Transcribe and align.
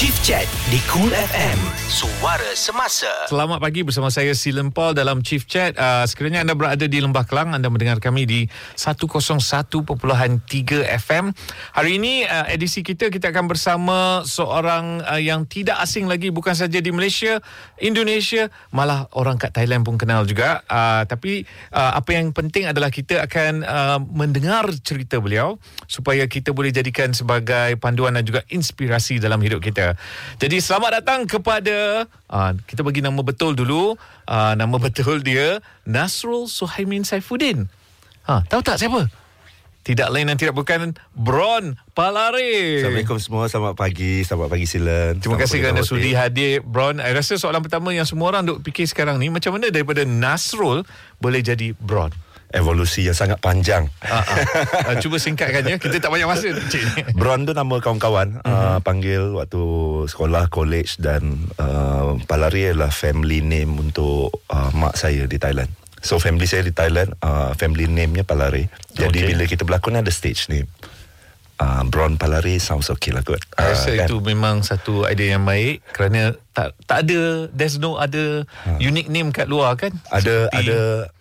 Chief 0.00 0.16
Chat 0.24 0.48
di 0.72 0.80
Cool 0.88 1.12
FM. 1.12 1.60
Suara 1.84 2.56
semasa. 2.56 3.28
Selamat 3.28 3.60
pagi 3.60 3.84
bersama 3.84 4.08
saya 4.08 4.32
Silen 4.32 4.72
Paul 4.72 4.96
dalam 4.96 5.20
Chief 5.20 5.44
Chat. 5.44 5.76
Uh, 5.76 6.08
sekiranya 6.08 6.40
anda 6.40 6.56
berada 6.56 6.88
di 6.88 7.04
Lembah 7.04 7.28
Kelang, 7.28 7.52
anda 7.52 7.68
mendengar 7.68 8.00
kami 8.00 8.24
di 8.24 8.48
101.3 8.80 9.76
FM. 11.04 11.36
Hari 11.76 11.90
ini 12.00 12.24
uh, 12.24 12.48
edisi 12.48 12.80
kita 12.80 13.12
kita 13.12 13.28
akan 13.28 13.44
bersama 13.44 14.24
seorang 14.24 15.04
uh, 15.04 15.20
yang 15.20 15.44
tidak 15.44 15.76
asing 15.84 16.08
lagi 16.08 16.32
bukan 16.32 16.56
saja 16.56 16.80
di 16.80 16.88
Malaysia, 16.96 17.44
Indonesia, 17.76 18.48
malah 18.72 19.04
orang 19.12 19.36
kat 19.36 19.52
Thailand 19.52 19.84
pun 19.84 20.00
kenal 20.00 20.24
juga. 20.24 20.64
Uh, 20.64 21.04
tapi 21.04 21.44
uh, 21.76 22.00
apa 22.00 22.16
yang 22.16 22.32
penting 22.32 22.64
adalah 22.64 22.88
kita 22.88 23.20
akan 23.28 23.68
uh, 23.68 24.00
mendengar 24.16 24.64
cerita 24.80 25.20
beliau 25.20 25.60
supaya 25.84 26.24
kita 26.24 26.56
boleh 26.56 26.72
jadikan 26.72 27.12
sebagai 27.12 27.76
panduan 27.76 28.16
dan 28.16 28.24
juga 28.24 28.48
inspirasi 28.48 29.20
dalam 29.20 29.36
hidup 29.44 29.60
kita 29.60 29.89
Jadi 30.40 30.56
selamat 30.60 31.00
datang 31.02 31.24
kepada 31.24 32.04
uh, 32.28 32.50
kita 32.66 32.82
bagi 32.82 33.00
nama 33.00 33.20
betul 33.22 33.54
dulu. 33.54 33.94
Uh, 34.26 34.52
nama 34.58 34.76
betul 34.76 35.22
dia 35.22 35.62
Nasrul 35.86 36.50
Suhaimin 36.50 37.06
Saifuddin. 37.06 37.70
Ha, 38.28 38.44
tahu 38.46 38.62
tak 38.62 38.78
siapa? 38.78 39.08
Tidak 39.80 40.12
lain 40.12 40.28
dan 40.28 40.36
tidak 40.36 40.52
bukan 40.52 40.92
Bron 41.16 41.72
Palare. 41.96 42.84
Assalamualaikum 42.84 43.16
semua. 43.16 43.48
Selamat 43.48 43.74
pagi. 43.80 44.20
Selamat 44.28 44.52
pagi 44.52 44.66
Silan. 44.68 45.16
Terima 45.24 45.40
kasih 45.40 45.56
kerana 45.64 45.80
sudi 45.80 46.12
hadir 46.12 46.60
Bron. 46.60 47.00
Saya 47.00 47.16
rasa 47.16 47.40
soalan 47.40 47.64
pertama 47.64 47.88
yang 47.96 48.04
semua 48.04 48.28
orang 48.28 48.44
duk 48.44 48.60
fikir 48.60 48.84
sekarang 48.84 49.16
ni 49.16 49.32
macam 49.32 49.56
mana 49.56 49.72
daripada 49.72 50.04
Nasrul 50.04 50.84
boleh 51.16 51.40
jadi 51.40 51.72
Bron? 51.80 52.12
Evolusi 52.50 53.06
yang 53.06 53.16
sangat 53.16 53.38
panjang. 53.38 53.86
Uh, 54.02 54.20
uh. 54.20 54.94
Cuba 55.02 55.16
singkatkan 55.22 55.62
ya. 55.66 55.76
Kita 55.78 56.02
tak 56.02 56.10
banyak 56.10 56.28
masa. 56.28 56.50
Bron 57.18 57.46
tu 57.46 57.54
nama 57.54 57.78
kawan-kawan. 57.78 58.42
Uh-huh. 58.42 58.50
Uh, 58.50 58.78
panggil 58.82 59.34
waktu 59.38 59.62
sekolah, 60.10 60.50
college 60.50 60.98
dan 60.98 61.50
uh, 61.58 62.18
Palari 62.26 62.70
adalah 62.70 62.90
family 62.90 63.42
name 63.42 63.78
untuk 63.78 64.34
uh, 64.50 64.70
mak 64.74 64.98
saya 64.98 65.26
di 65.30 65.38
Thailand. 65.38 65.70
So 66.00 66.16
family 66.16 66.48
saya 66.48 66.64
di 66.64 66.72
Thailand, 66.72 67.12
uh, 67.20 67.52
family 67.54 67.84
name-nya 67.84 68.24
Palari. 68.24 68.66
Jadi 68.96 69.20
okay. 69.20 69.28
bila 69.30 69.44
kita 69.44 69.62
berlakon 69.68 70.00
ada 70.00 70.08
stage 70.08 70.48
name. 70.48 70.66
Uh, 71.60 71.84
Bron 71.92 72.16
Palari 72.16 72.56
sounds 72.56 72.88
okay 72.88 73.12
lah 73.12 73.20
kot. 73.20 73.36
Uh, 73.60 73.76
Saya 73.76 73.76
rasa 73.76 73.90
kan? 73.92 74.06
itu 74.08 74.16
memang 74.24 74.64
satu 74.64 75.04
idea 75.04 75.36
yang 75.36 75.44
baik 75.44 75.84
kerana 75.92 76.32
tak 76.56 76.72
tak 76.88 77.04
ada 77.04 77.52
there's 77.52 77.76
no 77.76 78.00
other 78.00 78.48
uh. 78.64 78.80
unique 78.80 79.12
name 79.12 79.28
kat 79.28 79.44
luar 79.44 79.76
kan? 79.76 79.92
Ada 80.08 80.48
Seperti 80.48 80.72
ada 80.72 80.78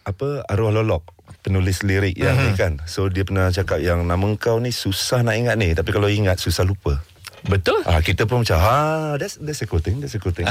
apa 0.08 0.28
arwah 0.48 0.72
lolok 0.72 1.19
penulis 1.40 1.82
lirik 1.88 2.16
yang 2.20 2.36
uh-huh. 2.36 2.52
ni 2.52 2.60
kan. 2.60 2.74
So 2.86 3.08
dia 3.08 3.24
pernah 3.24 3.50
cakap 3.52 3.80
yang 3.80 4.04
nama 4.04 4.28
kau 4.36 4.60
ni 4.60 4.76
susah 4.76 5.24
nak 5.24 5.36
ingat 5.40 5.56
ni 5.56 5.72
tapi 5.72 5.90
kalau 5.96 6.12
ingat 6.12 6.38
susah 6.40 6.68
lupa. 6.68 7.00
Betul. 7.48 7.80
Ah 7.88 8.04
kita 8.04 8.28
pun 8.28 8.44
macam 8.44 8.60
ha 8.60 9.16
that's 9.16 9.40
that's 9.40 9.64
a 9.64 9.68
cool 9.68 9.80
thing, 9.80 10.04
that's 10.04 10.16
a 10.16 10.20
cool 10.20 10.36
thing. 10.36 10.48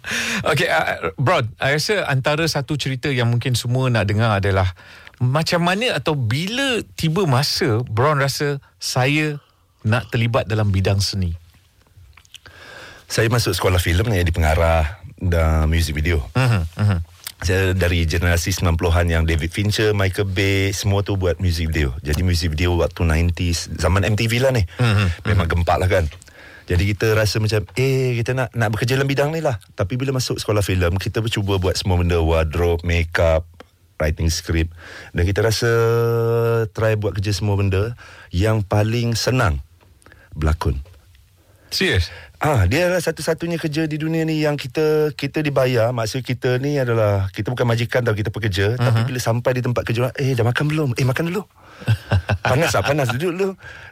okay, 0.50 0.70
uh, 0.70 1.10
Broad, 1.18 1.50
saya 1.58 1.74
rasa 1.74 1.94
antara 2.06 2.44
satu 2.46 2.78
cerita 2.78 3.10
yang 3.10 3.26
mungkin 3.26 3.58
semua 3.58 3.90
nak 3.90 4.06
dengar 4.06 4.38
adalah 4.38 4.70
macam 5.18 5.66
mana 5.66 5.98
atau 5.98 6.14
bila 6.14 6.78
tiba 6.94 7.26
masa 7.26 7.82
Brown 7.90 8.22
rasa 8.22 8.62
saya 8.78 9.42
nak 9.82 10.14
terlibat 10.14 10.46
dalam 10.46 10.70
bidang 10.70 11.02
seni. 11.02 11.34
Saya 13.10 13.26
masuk 13.26 13.56
sekolah 13.56 13.82
filem 13.82 14.06
yang 14.14 14.22
di 14.22 14.30
pengarah 14.30 15.02
dan 15.18 15.66
music 15.66 15.98
video. 15.98 16.22
Uh-huh, 16.38 16.62
uh-huh 16.78 17.17
dari 17.78 18.02
generasi 18.04 18.50
90-an 18.50 19.06
yang 19.06 19.22
David 19.22 19.54
Fincher, 19.54 19.94
Michael 19.94 20.26
Bay, 20.26 20.74
semua 20.74 21.06
tu 21.06 21.14
buat 21.14 21.38
music 21.38 21.70
video. 21.70 21.94
Jadi 22.02 22.26
music 22.26 22.58
video 22.58 22.74
waktu 22.74 23.06
90s, 23.06 23.78
zaman 23.78 24.02
MTV 24.02 24.42
lah 24.42 24.50
ni. 24.50 24.66
Mm-hmm. 24.66 25.08
Memang 25.24 25.46
mm-hmm. 25.46 25.50
gempak 25.62 25.76
lah 25.78 25.88
kan. 25.88 26.04
Jadi 26.68 26.84
kita 26.92 27.16
rasa 27.16 27.40
macam, 27.40 27.64
eh 27.80 28.20
kita 28.20 28.36
nak 28.36 28.52
nak 28.52 28.68
bekerja 28.76 29.00
dalam 29.00 29.08
bidang 29.08 29.32
ni 29.32 29.40
lah. 29.40 29.56
Tapi 29.72 29.96
bila 29.96 30.12
masuk 30.12 30.36
sekolah 30.36 30.60
filem, 30.60 31.00
kita 31.00 31.24
cuba 31.32 31.56
buat 31.56 31.78
semua 31.80 31.96
benda, 31.96 32.20
wardrobe, 32.20 32.84
makeup, 32.84 33.48
writing 33.96 34.28
script. 34.28 34.74
Dan 35.16 35.24
kita 35.24 35.40
rasa 35.40 35.70
try 36.76 37.00
buat 37.00 37.16
kerja 37.16 37.32
semua 37.32 37.56
benda. 37.56 37.96
Yang 38.28 38.68
paling 38.68 39.16
senang, 39.16 39.64
berlakon. 40.36 40.76
Serius? 41.68 42.08
Ah, 42.38 42.70
dia 42.70 42.86
adalah 42.86 43.02
satu-satunya 43.02 43.58
kerja 43.58 43.90
di 43.90 43.98
dunia 43.98 44.22
ni 44.22 44.46
yang 44.46 44.54
kita 44.54 45.10
kita 45.18 45.42
dibayar. 45.42 45.90
Maksud 45.90 46.22
kita 46.22 46.62
ni 46.62 46.78
adalah 46.78 47.26
kita 47.34 47.50
bukan 47.50 47.66
majikan 47.66 48.06
tau 48.06 48.14
kita 48.14 48.30
pekerja, 48.30 48.78
uh-huh. 48.78 48.86
tapi 48.86 49.10
bila 49.10 49.18
sampai 49.18 49.58
di 49.58 49.62
tempat 49.66 49.82
kerja, 49.82 50.14
eh 50.14 50.38
dah 50.38 50.46
makan 50.46 50.64
belum? 50.70 50.88
Eh 50.94 51.02
makan 51.02 51.34
dulu. 51.34 51.42
panas 52.46 52.78
ah, 52.78 52.86
panas 52.86 53.10
duduk 53.10 53.34
dulu. 53.34 53.48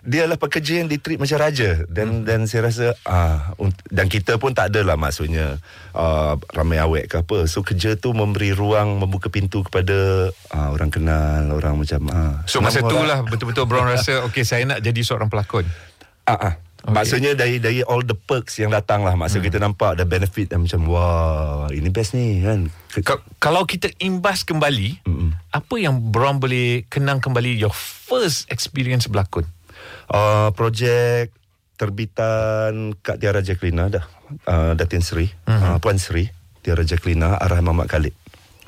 Dia 0.06 0.30
adalah 0.30 0.38
pekerja 0.38 0.78
yang 0.78 0.86
ditreat 0.86 1.18
macam 1.18 1.38
raja 1.42 1.70
dan 1.90 2.22
uh-huh. 2.22 2.26
dan 2.26 2.38
saya 2.46 2.70
rasa 2.70 2.86
ah 3.02 3.50
dan 3.90 4.06
kita 4.06 4.38
pun 4.38 4.54
tak 4.54 4.70
adalah 4.70 4.94
maksudnya 4.94 5.58
uh, 5.90 6.38
ramai 6.54 6.78
awek 6.78 7.10
ke 7.10 7.26
apa. 7.26 7.50
So 7.50 7.66
kerja 7.66 7.98
tu 7.98 8.14
memberi 8.14 8.54
ruang 8.54 9.02
membuka 9.02 9.26
pintu 9.26 9.66
kepada 9.66 10.30
uh, 10.54 10.68
orang 10.70 10.94
kenal, 10.94 11.50
orang 11.50 11.82
macam 11.82 12.00
ah. 12.14 12.46
So 12.46 12.62
masa 12.62 12.78
itulah 12.78 13.26
betul-betul 13.26 13.66
Brown 13.66 13.90
rasa 13.90 14.22
okey 14.30 14.46
saya 14.46 14.62
nak 14.70 14.78
jadi 14.86 15.02
seorang 15.02 15.26
pelakon. 15.26 15.66
Ah 16.30 16.54
ah. 16.54 16.65
Okay. 16.86 16.94
Maksudnya 16.94 17.34
dari 17.34 17.58
dari 17.58 17.82
all 17.82 18.06
the 18.06 18.14
perks 18.14 18.62
yang 18.62 18.70
datang 18.70 19.02
lah. 19.02 19.18
Maksud 19.18 19.42
hmm. 19.42 19.46
kita 19.50 19.58
nampak 19.58 19.98
ada 19.98 20.06
benefit 20.06 20.54
dan 20.54 20.62
macam 20.62 20.86
wah 20.86 21.66
ini 21.74 21.90
best 21.90 22.14
ni 22.14 22.46
kan. 22.46 22.70
K- 22.94 23.26
kalau 23.42 23.66
kita 23.66 23.90
imbas 23.98 24.46
kembali, 24.46 25.02
hmm. 25.02 25.50
apa 25.50 25.74
yang 25.82 25.98
Brown 25.98 26.38
boleh 26.38 26.86
kenang 26.86 27.18
kembali 27.18 27.58
your 27.58 27.74
first 27.74 28.46
experience 28.54 29.10
berlakon? 29.10 29.50
Uh, 30.06 30.54
projek 30.54 31.34
terbitan 31.74 32.94
Kak 33.02 33.18
Tiara 33.18 33.42
Jacqueline 33.42 33.90
dah. 33.90 34.06
Uh, 34.46 34.78
Datin 34.78 35.02
Sri. 35.02 35.26
Hmm. 35.50 35.58
Uh, 35.58 35.76
Puan 35.82 35.98
Sri. 35.98 36.30
Tiara 36.62 36.86
Jacqueline 36.86 37.26
arah 37.26 37.58
Mamat 37.58 37.90
Khalid. 37.90 38.14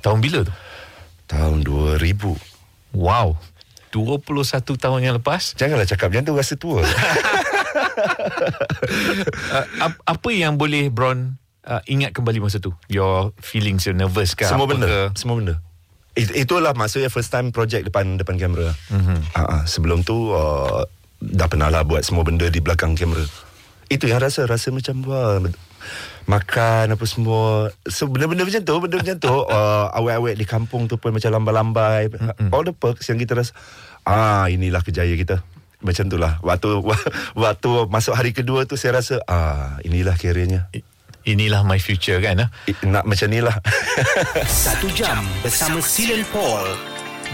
Tahun 0.03 0.19
bila 0.19 0.43
tu? 0.43 0.55
Tahun 1.31 1.63
2000. 1.63 2.03
Wow. 2.99 3.39
21 3.95 4.75
tahun 4.77 5.01
yang 5.01 5.15
lepas. 5.23 5.55
Janganlah 5.55 5.87
cakap 5.87 6.11
macam 6.13 6.25
tu 6.27 6.35
rasa 6.35 6.55
tua. 6.59 6.83
uh, 9.85 9.93
apa 10.05 10.29
yang 10.33 10.57
boleh 10.61 10.93
Bron 10.93 11.39
uh, 11.69 11.83
ingat 11.85 12.17
kembali 12.17 12.41
masa 12.41 12.59
tu? 12.59 12.73
Your 12.89 13.37
feelings, 13.39 13.85
your 13.85 13.95
nervous 13.95 14.33
ke? 14.33 14.49
Semua 14.49 14.65
benda. 14.65 14.89
Ke? 14.89 15.01
Semua 15.15 15.37
benda. 15.37 15.55
It, 16.19 16.35
itulah 16.35 16.75
maksudnya 16.75 17.13
first 17.13 17.31
time 17.31 17.55
project 17.55 17.87
depan 17.87 18.19
depan 18.19 18.41
kamera. 18.41 18.75
Mm-hmm. 18.91 19.19
Uh, 19.37 19.39
uh, 19.39 19.63
sebelum 19.69 20.03
tu 20.03 20.35
uh, 20.35 20.83
dah 21.23 21.47
pernah 21.47 21.71
lah 21.71 21.85
buat 21.85 22.03
semua 22.03 22.27
benda 22.27 22.49
di 22.49 22.59
belakang 22.59 22.99
kamera. 22.99 23.23
Itu 23.87 24.11
yang 24.11 24.19
rasa 24.19 24.49
rasa 24.49 24.75
macam 24.75 25.05
wah 25.07 25.39
makan 26.29 26.93
apa 26.93 27.05
semua 27.09 27.73
so, 27.89 28.05
benda-benda 28.05 28.45
macam 28.45 28.61
tu 28.61 28.77
benda 28.85 28.97
macam 29.01 29.17
tu 29.17 29.33
uh, 29.33 29.89
awet-awet 29.97 30.37
di 30.37 30.45
kampung 30.45 30.85
tu 30.85 31.01
pun 31.01 31.17
macam 31.17 31.33
lambai-lambai 31.33 32.13
mm-hmm. 32.13 32.53
all 32.53 32.69
the 32.69 32.77
perks 32.77 33.09
yang 33.09 33.17
kita 33.17 33.33
rasa 33.33 33.57
ah 34.05 34.45
inilah 34.53 34.85
kejayaan 34.85 35.17
kita 35.17 35.41
macam 35.81 36.05
tu 36.11 36.17
lah. 36.19 36.43
Waktu 36.43 36.83
waktu 37.43 37.71
masuk 37.91 38.15
hari 38.15 38.35
kedua 38.35 38.67
tu 38.67 38.75
saya 38.75 38.99
rasa 39.01 39.23
ah 39.27 39.79
inilah 39.87 40.15
karirnya 40.19 40.71
inilah 41.29 41.61
my 41.61 41.77
future 41.77 42.17
kan 42.25 42.49
ah 42.49 42.51
nak 42.89 43.05
macam 43.05 43.29
inilah 43.29 43.53
satu 44.65 44.89
jam 44.97 45.21
bersama 45.45 45.85
Silen 45.85 46.25
Paul 46.33 46.65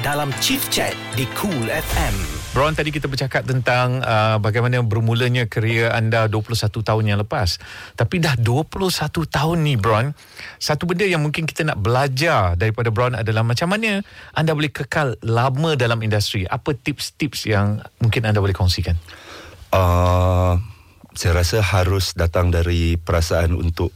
dalam 0.02 0.34
Chief 0.42 0.66
Chat 0.74 0.98
di 1.14 1.30
Cool 1.38 1.70
FM 1.70 2.43
Bron 2.54 2.70
tadi 2.70 2.94
kita 2.94 3.10
bercakap 3.10 3.42
tentang 3.42 3.98
uh, 3.98 4.38
bagaimana 4.38 4.78
bermulanya 4.78 5.50
kerjaya 5.50 5.90
anda 5.90 6.30
21 6.30 6.70
tahun 6.70 7.02
yang 7.02 7.18
lepas. 7.26 7.58
Tapi 7.98 8.22
dah 8.22 8.38
21 8.38 8.94
tahun 9.26 9.58
ni 9.66 9.74
Bron, 9.74 10.14
satu 10.62 10.86
benda 10.86 11.02
yang 11.02 11.18
mungkin 11.18 11.50
kita 11.50 11.66
nak 11.66 11.82
belajar 11.82 12.54
daripada 12.54 12.94
Bron 12.94 13.18
adalah 13.18 13.42
macam 13.42 13.74
mana 13.74 14.06
anda 14.38 14.54
boleh 14.54 14.70
kekal 14.70 15.18
lama 15.26 15.74
dalam 15.74 15.98
industri. 16.06 16.46
Apa 16.46 16.78
tips-tips 16.78 17.50
yang 17.50 17.82
mungkin 17.98 18.22
anda 18.22 18.38
boleh 18.38 18.54
kongsikan? 18.54 18.94
Uh, 19.74 20.54
saya 21.10 21.34
rasa 21.34 21.58
harus 21.58 22.14
datang 22.14 22.54
dari 22.54 22.94
perasaan 22.94 23.50
untuk 23.58 23.90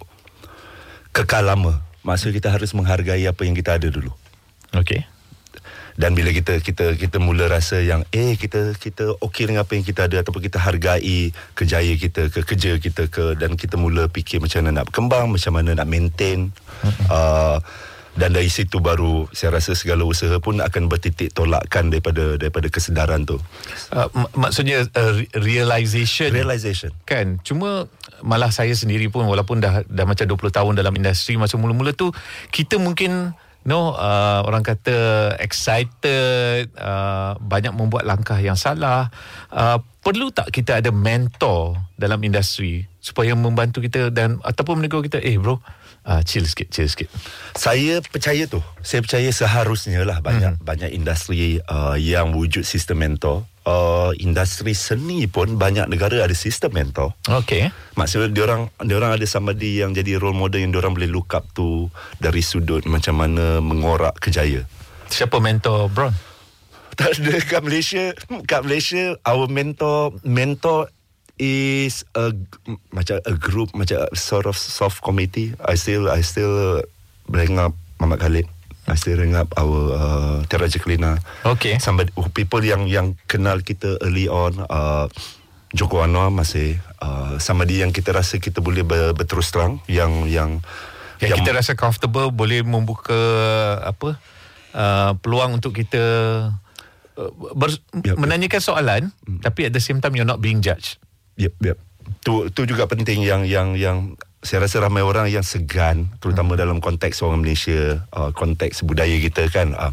kekal 1.14 1.46
lama. 1.46 1.78
Maksud 2.02 2.34
kita 2.34 2.50
harus 2.50 2.74
menghargai 2.74 3.22
apa 3.22 3.38
yang 3.46 3.54
kita 3.54 3.78
ada 3.78 3.86
dulu. 3.86 4.10
Okay 4.74 5.06
dan 5.98 6.14
bila 6.14 6.30
kita 6.30 6.62
kita 6.62 6.94
kita 6.94 7.18
mula 7.18 7.50
rasa 7.50 7.82
yang 7.82 8.06
eh 8.14 8.38
kita 8.38 8.78
kita 8.78 9.18
okey 9.18 9.50
dengan 9.50 9.66
apa 9.66 9.74
yang 9.74 9.82
kita 9.82 10.06
ada 10.06 10.22
ataupun 10.22 10.46
kita 10.46 10.62
hargai 10.62 11.34
kejayaan 11.58 11.98
kita 11.98 12.30
ke 12.30 12.46
kerja 12.46 12.78
kita 12.78 13.10
ke 13.10 13.34
dan 13.34 13.58
kita 13.58 13.74
mula 13.74 14.06
fikir 14.06 14.38
macam 14.38 14.62
mana 14.62 14.80
nak 14.80 14.94
berkembang 14.94 15.26
macam 15.34 15.52
mana 15.58 15.74
nak 15.74 15.90
maintain 15.90 16.54
uh, 17.10 17.58
dan 18.18 18.34
dari 18.34 18.50
situ 18.50 18.82
baru 18.82 19.30
saya 19.30 19.62
rasa 19.62 19.78
segala 19.78 20.02
usaha 20.02 20.42
pun 20.42 20.58
akan 20.58 20.90
bertitik 20.90 21.30
tolakkan 21.30 21.86
daripada 21.86 22.34
daripada 22.34 22.66
kesedaran 22.66 23.22
tu. 23.22 23.38
Uh, 23.94 24.10
mak- 24.10 24.34
maksudnya 24.34 24.82
uh, 24.98 25.14
realization. 25.38 26.34
Realization. 26.34 26.90
Kan? 27.06 27.38
Cuma 27.46 27.86
malah 28.26 28.50
saya 28.50 28.74
sendiri 28.74 29.06
pun 29.06 29.22
walaupun 29.22 29.62
dah 29.62 29.86
dah 29.86 30.02
macam 30.02 30.26
20 30.26 30.50
tahun 30.50 30.72
dalam 30.74 30.90
industri 30.98 31.38
masa 31.38 31.54
mula-mula 31.62 31.94
tu 31.94 32.10
kita 32.50 32.82
mungkin 32.82 33.38
no 33.66 33.94
uh, 33.94 34.46
orang 34.46 34.62
kata 34.62 35.34
excited 35.42 36.70
uh, 36.78 37.34
banyak 37.42 37.74
membuat 37.74 38.06
langkah 38.06 38.38
yang 38.38 38.56
salah 38.56 39.10
uh, 39.50 39.82
perlu 40.04 40.30
tak 40.30 40.54
kita 40.54 40.78
ada 40.78 40.94
mentor 40.94 41.76
dalam 41.98 42.22
industri 42.22 42.86
supaya 43.02 43.34
membantu 43.34 43.82
kita 43.82 44.14
dan 44.14 44.38
ataupun 44.46 44.80
menegur 44.80 45.02
kita 45.04 45.18
eh 45.20 45.36
bro 45.36 45.58
uh, 46.08 46.22
chill 46.24 46.48
sikit 46.48 46.72
chill 46.72 46.88
sikit 46.88 47.12
Saya 47.52 48.00
percaya 48.00 48.48
tu. 48.48 48.64
Saya 48.80 49.04
percaya 49.04 49.28
seharusnya 49.28 50.00
lah 50.06 50.24
banyak 50.24 50.62
banyak 50.64 50.90
industri 50.96 51.60
uh, 51.68 51.98
yang 52.00 52.32
wujud 52.32 52.64
sistem 52.64 53.04
mentor. 53.04 53.44
Uh, 53.68 54.16
industri 54.16 54.72
seni 54.72 55.28
pun 55.28 55.60
banyak 55.60 55.92
negara 55.92 56.24
ada 56.24 56.32
sistem 56.32 56.72
mentor. 56.72 57.12
okey 57.28 57.68
Maksudnya 58.00 58.32
diorang 58.32 58.72
diorang 58.80 59.12
ada 59.12 59.26
somebody 59.28 59.84
yang 59.84 59.92
jadi 59.92 60.16
role 60.16 60.32
model 60.32 60.64
yang 60.64 60.72
diorang 60.72 60.96
boleh 60.96 61.12
look 61.12 61.36
up 61.36 61.44
tu 61.52 61.92
dari 62.16 62.40
sudut 62.40 62.88
macam 62.88 63.20
mana 63.20 63.60
mengorak 63.60 64.16
kejaya. 64.24 64.64
siapa 65.12 65.36
mentor 65.36 65.92
Bron 65.92 66.16
Tak 66.96 67.20
ada 67.20 67.34
kat 67.52 67.60
Malaysia. 67.60 68.16
Kat 68.48 68.64
Malaysia 68.64 69.20
our 69.28 69.46
mentor 69.52 70.16
mentor 70.24 70.88
is 71.38 72.08
a 72.18 72.34
macam 72.90 73.22
a 73.22 73.34
group 73.38 73.70
macam 73.76 74.02
a 74.02 74.16
sort 74.18 74.48
of 74.48 74.58
soft 74.58 75.04
committee. 75.04 75.54
I 75.62 75.76
still 75.78 76.10
I 76.10 76.24
still 76.26 76.82
bring 77.28 77.60
up 77.60 77.76
Muhammad 78.02 78.18
Khalid. 78.24 78.46
I 78.88 78.96
still 78.96 79.20
up 79.36 79.52
our 79.60 79.78
uh, 79.92 80.36
Kelina. 80.48 81.20
okey 81.44 81.76
Somebody 81.76 82.08
who- 82.16 82.32
people 82.32 82.64
yang 82.64 82.88
yang 82.88 83.14
kenal 83.28 83.60
kita 83.60 84.00
early 84.00 84.32
on 84.32 84.56
uh, 84.64 85.06
Joko 85.76 86.00
Anwar 86.00 86.32
masih 86.32 86.80
uh, 87.04 87.36
somebody 87.36 87.84
yang 87.84 87.92
kita 87.92 88.16
rasa 88.16 88.40
kita 88.40 88.64
boleh 88.64 88.80
ber, 88.82 89.12
berterus 89.12 89.52
terang 89.52 89.84
yang 89.84 90.24
yang 90.24 90.64
yang 91.20 91.36
kita 91.44 91.52
rasa 91.52 91.76
comfortable 91.76 92.32
boleh 92.32 92.64
membuka 92.64 93.18
apa 93.84 94.16
uh, 94.72 95.12
peluang 95.20 95.60
untuk 95.60 95.76
kita 95.76 96.02
uh, 97.20 97.30
ber, 97.52 97.68
Yep, 97.92 98.04
yep. 98.04 98.16
menanyakan 98.16 98.60
soalan 98.64 99.02
tapi 99.44 99.68
at 99.68 99.72
the 99.76 99.82
same 99.82 100.00
time 100.00 100.16
you're 100.16 100.28
not 100.28 100.40
being 100.40 100.64
judged 100.64 100.96
Yep, 101.38 101.54
yep. 101.62 101.78
Tu 102.24 102.32
tu 102.50 102.64
juga 102.64 102.88
penting 102.88 103.20
yang 103.22 103.44
yang 103.44 103.76
yang 103.76 104.16
saya 104.38 104.62
rasa 104.62 104.78
ramai 104.78 105.02
orang 105.02 105.26
yang 105.26 105.42
segan 105.42 106.14
terutama 106.22 106.54
hmm. 106.54 106.60
dalam 106.62 106.78
konteks 106.78 107.26
orang 107.26 107.42
Malaysia, 107.42 108.06
uh, 108.14 108.30
konteks 108.30 108.86
budaya 108.86 109.18
kita 109.18 109.50
kan. 109.50 109.74
Uh, 109.74 109.90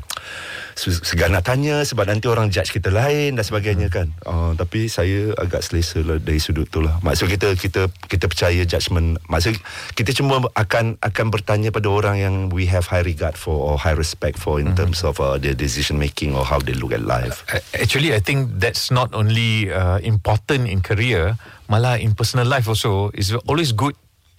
segan 0.78 1.32
nak 1.32 1.48
tanya 1.48 1.88
sebab 1.88 2.04
nanti 2.04 2.28
orang 2.28 2.52
judge 2.52 2.76
kita 2.76 2.92
lain 2.92 3.40
dan 3.40 3.44
sebagainya 3.48 3.88
kan. 3.90 4.12
Uh, 4.22 4.54
tapi 4.54 4.86
saya 4.92 5.34
agak 5.40 5.66
selesa 5.66 6.04
lah 6.06 6.22
dari 6.22 6.38
sudut 6.38 6.70
tu 6.70 6.84
lah. 6.84 7.00
Maksud 7.02 7.32
kita 7.32 7.58
kita 7.58 7.90
kita 8.06 8.30
percaya 8.30 8.62
judgement. 8.68 9.18
Maksud 9.32 9.58
kita 9.98 10.12
cuma 10.14 10.46
akan 10.54 11.02
akan 11.02 11.26
bertanya 11.34 11.74
pada 11.74 11.90
orang 11.90 12.16
yang 12.22 12.36
we 12.54 12.70
have 12.70 12.86
high 12.86 13.02
regard 13.02 13.34
for 13.40 13.56
or 13.56 13.82
high 13.82 13.98
respect 13.98 14.38
for 14.38 14.62
in 14.62 14.78
terms 14.78 15.02
of 15.02 15.18
uh, 15.18 15.42
their 15.42 15.58
decision 15.58 15.98
making 15.98 16.38
or 16.38 16.46
how 16.46 16.62
they 16.62 16.76
look 16.78 16.94
at 16.94 17.02
life. 17.02 17.48
Actually, 17.74 18.14
I 18.14 18.22
think 18.22 18.62
that's 18.62 18.94
not 18.94 19.16
only 19.18 19.74
uh, 19.74 19.98
important 20.06 20.70
in 20.70 20.86
career, 20.86 21.40
malah 21.66 21.98
in 21.98 22.14
personal 22.14 22.46
life 22.46 22.70
also. 22.70 23.10
It's 23.16 23.34
always 23.48 23.74
good 23.74 23.96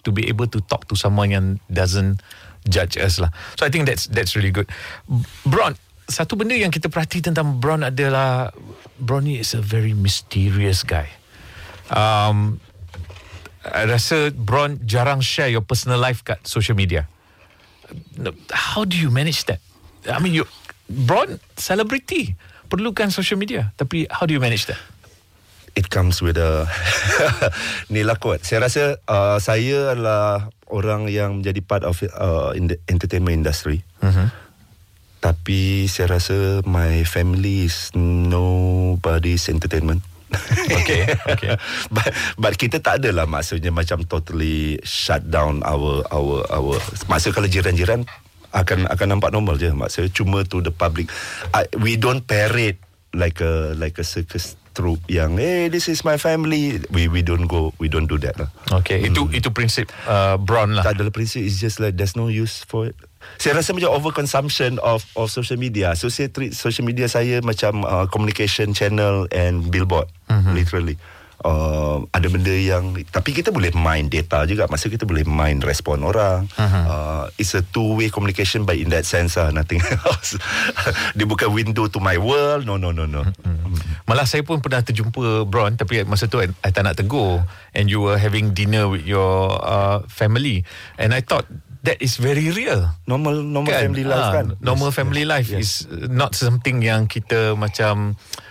to 0.07 0.15
be 0.15 0.31
able 0.31 0.47
to 0.47 0.63
talk 0.71 0.87
to 0.87 0.95
someone 0.95 1.35
yang 1.35 1.59
doesn't 1.67 2.23
judge 2.63 2.95
us 2.95 3.19
lah. 3.19 3.35
So 3.59 3.67
I 3.67 3.69
think 3.69 3.91
that's 3.91 4.07
that's 4.07 4.39
really 4.39 4.55
good. 4.55 4.71
Bron, 5.43 5.75
satu 6.07 6.39
benda 6.39 6.55
yang 6.55 6.71
kita 6.71 6.87
perhati 6.87 7.19
tentang 7.19 7.59
Bron 7.59 7.83
adalah 7.83 8.55
Bron 8.95 9.27
ni 9.27 9.43
is 9.43 9.51
a 9.51 9.59
very 9.59 9.91
mysterious 9.91 10.87
guy. 10.87 11.11
Um, 11.91 12.63
I 13.67 13.83
rasa 13.83 14.31
Bron 14.31 14.79
jarang 14.87 15.19
share 15.19 15.51
your 15.51 15.63
personal 15.63 15.99
life 15.99 16.23
kat 16.23 16.39
social 16.47 16.79
media. 16.79 17.11
How 18.51 18.87
do 18.87 18.95
you 18.95 19.11
manage 19.11 19.43
that? 19.51 19.59
I 20.07 20.23
mean, 20.23 20.31
you 20.31 20.47
Bron 20.87 21.39
celebrity 21.59 22.39
perlukan 22.71 23.11
social 23.11 23.35
media, 23.39 23.75
tapi 23.75 24.07
how 24.07 24.23
do 24.27 24.31
you 24.31 24.43
manage 24.43 24.67
that? 24.71 24.79
It 25.77 25.93
comes 25.93 26.25
with 26.25 26.41
a 26.41 26.65
ni 27.93 28.01
lah 28.01 28.17
kot. 28.17 28.41
Saya 28.41 28.65
rasa 28.65 28.97
uh, 29.05 29.37
saya 29.37 29.93
adalah 29.93 30.49
orang 30.73 31.05
yang 31.05 31.39
menjadi 31.39 31.61
part 31.61 31.85
of 31.85 32.01
uh, 32.17 32.57
in 32.57 32.73
the 32.73 32.81
entertainment 32.89 33.37
industry. 33.45 33.85
Mhm. 34.01 34.33
Tapi 35.21 35.85
saya 35.85 36.17
rasa 36.17 36.65
my 36.65 37.05
family 37.05 37.69
is 37.69 37.93
nobody's 37.93 39.45
entertainment. 39.53 40.01
Okay, 40.67 41.07
okay. 41.23 41.55
but, 41.95 42.11
but 42.35 42.53
kita 42.59 42.83
tak 42.83 42.99
adalah 42.99 43.23
maksudnya 43.23 43.71
macam 43.71 44.03
totally 44.03 44.75
shut 44.83 45.23
down 45.31 45.63
our 45.63 46.03
our 46.11 46.43
our 46.51 46.75
maksud 47.07 47.31
kalau 47.31 47.47
jiran-jiran 47.47 48.03
akan 48.51 48.91
akan 48.91 49.07
nampak 49.15 49.31
normal 49.31 49.55
je 49.55 49.71
maksudnya 49.71 50.11
cuma 50.11 50.43
to 50.43 50.59
the 50.59 50.71
public 50.71 51.07
I, 51.55 51.67
we 51.79 51.95
don't 51.95 52.27
parade 52.27 52.75
like 53.15 53.39
a 53.39 53.71
like 53.79 53.95
a 53.99 54.05
circus 54.05 54.59
troupe 54.77 55.01
yang 55.09 55.41
hey 55.41 55.73
this 55.73 55.89
is 55.89 56.05
my 56.05 56.21
family. 56.21 56.77
We 56.93 57.09
we 57.09 57.25
don't 57.25 57.49
go 57.49 57.73
we 57.81 57.89
don't 57.89 58.05
do 58.05 58.21
that 58.21 58.37
lah. 58.37 58.53
Okay, 58.69 59.01
itu 59.01 59.25
itu 59.33 59.49
prinsip 59.49 59.89
uh, 60.05 60.37
Bron 60.37 60.77
lah. 60.77 60.85
tak 60.85 61.01
adalah 61.01 61.09
prinsip 61.09 61.41
it's 61.41 61.57
just 61.57 61.81
like 61.81 61.97
there's 61.97 62.13
no 62.13 62.29
use 62.29 62.61
for 62.69 62.85
it. 62.85 62.95
Saya 63.41 63.57
rasa 63.57 63.73
macam 63.73 63.89
overconsumption 63.89 64.77
of 64.85 65.01
of 65.17 65.33
social 65.33 65.57
media. 65.57 65.97
So 65.97 66.13
saya 66.13 66.29
treat 66.29 66.53
social 66.53 66.85
media 66.85 67.09
saya 67.09 67.41
macam 67.41 67.81
uh, 67.81 68.05
communication 68.13 68.77
channel 68.77 69.25
and 69.33 69.73
billboard 69.73 70.05
mm-hmm. 70.29 70.53
literally 70.53 71.01
uh, 71.45 72.01
ada 72.09 72.27
benda 72.31 72.53
yang 72.53 72.95
tapi 73.09 73.35
kita 73.35 73.53
boleh 73.53 73.69
mine 73.75 74.09
data 74.09 74.47
juga 74.47 74.65
masa 74.71 74.89
kita 74.89 75.03
boleh 75.05 75.27
mine 75.27 75.61
respon 75.61 76.01
orang 76.01 76.47
uh-huh. 76.55 76.83
uh, 76.87 77.23
it's 77.37 77.53
a 77.53 77.61
two 77.61 77.97
way 77.99 78.09
communication 78.09 78.63
but 78.65 78.79
in 78.79 78.89
that 78.89 79.05
sense 79.05 79.37
lah 79.37 79.53
nothing 79.53 79.81
else 80.07 80.39
dia 81.13 81.25
bukan 81.27 81.51
window 81.53 81.85
to 81.85 82.01
my 82.01 82.17
world 82.17 82.65
no 82.65 82.79
no 82.79 82.89
no 82.89 83.05
no 83.05 83.21
Malah 84.07 84.23
saya 84.23 84.39
pun 84.39 84.63
pernah 84.63 84.79
terjumpa 84.79 85.43
Bron 85.43 85.75
tapi 85.75 86.07
masa 86.07 86.31
tu 86.31 86.39
I, 86.39 86.47
I 86.63 86.71
tak 86.71 86.87
nak 86.87 86.95
tegur 86.95 87.43
and 87.75 87.91
you 87.91 87.99
were 87.99 88.15
having 88.15 88.55
dinner 88.55 88.87
with 88.87 89.03
your 89.03 89.59
uh, 89.59 89.99
family 90.07 90.63
and 90.95 91.11
I 91.11 91.19
thought 91.19 91.43
that 91.83 91.99
is 91.99 92.15
very 92.15 92.47
real. 92.51 92.87
normal 93.03 93.43
normal 93.43 93.71
kan? 93.71 93.91
family 93.91 94.07
life 94.07 94.27
Ah, 94.27 94.33
kan 94.39 94.47
Normal 94.63 94.89
Yes, 94.91 94.95
family 94.95 95.23
yes, 95.23 95.31
life 95.31 95.47
yes. 95.51 95.59
is 95.59 95.71
not 96.07 96.39
something 96.39 96.79
yang 96.79 97.11
kita 97.11 97.55
macam 97.59 98.15
uh, 98.15 98.46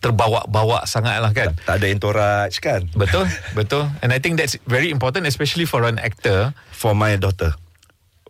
terbawa-bawa 0.00 0.88
sangat 0.88 1.20
lah 1.20 1.32
kan. 1.36 1.52
tak 1.68 1.76
ada 1.80 1.86
entourage 1.92 2.56
kan 2.58 2.88
Betul, 2.96 3.28
betul. 3.58 3.84
And 4.00 4.10
I 4.10 4.18
think 4.18 4.40
that's 4.40 4.56
very 4.64 4.88
important 4.88 5.28
especially 5.28 5.68
for 5.68 5.84
an 5.84 6.00
actor. 6.00 6.56
for 6.72 6.96
my 6.96 7.14
daughter 7.20 7.52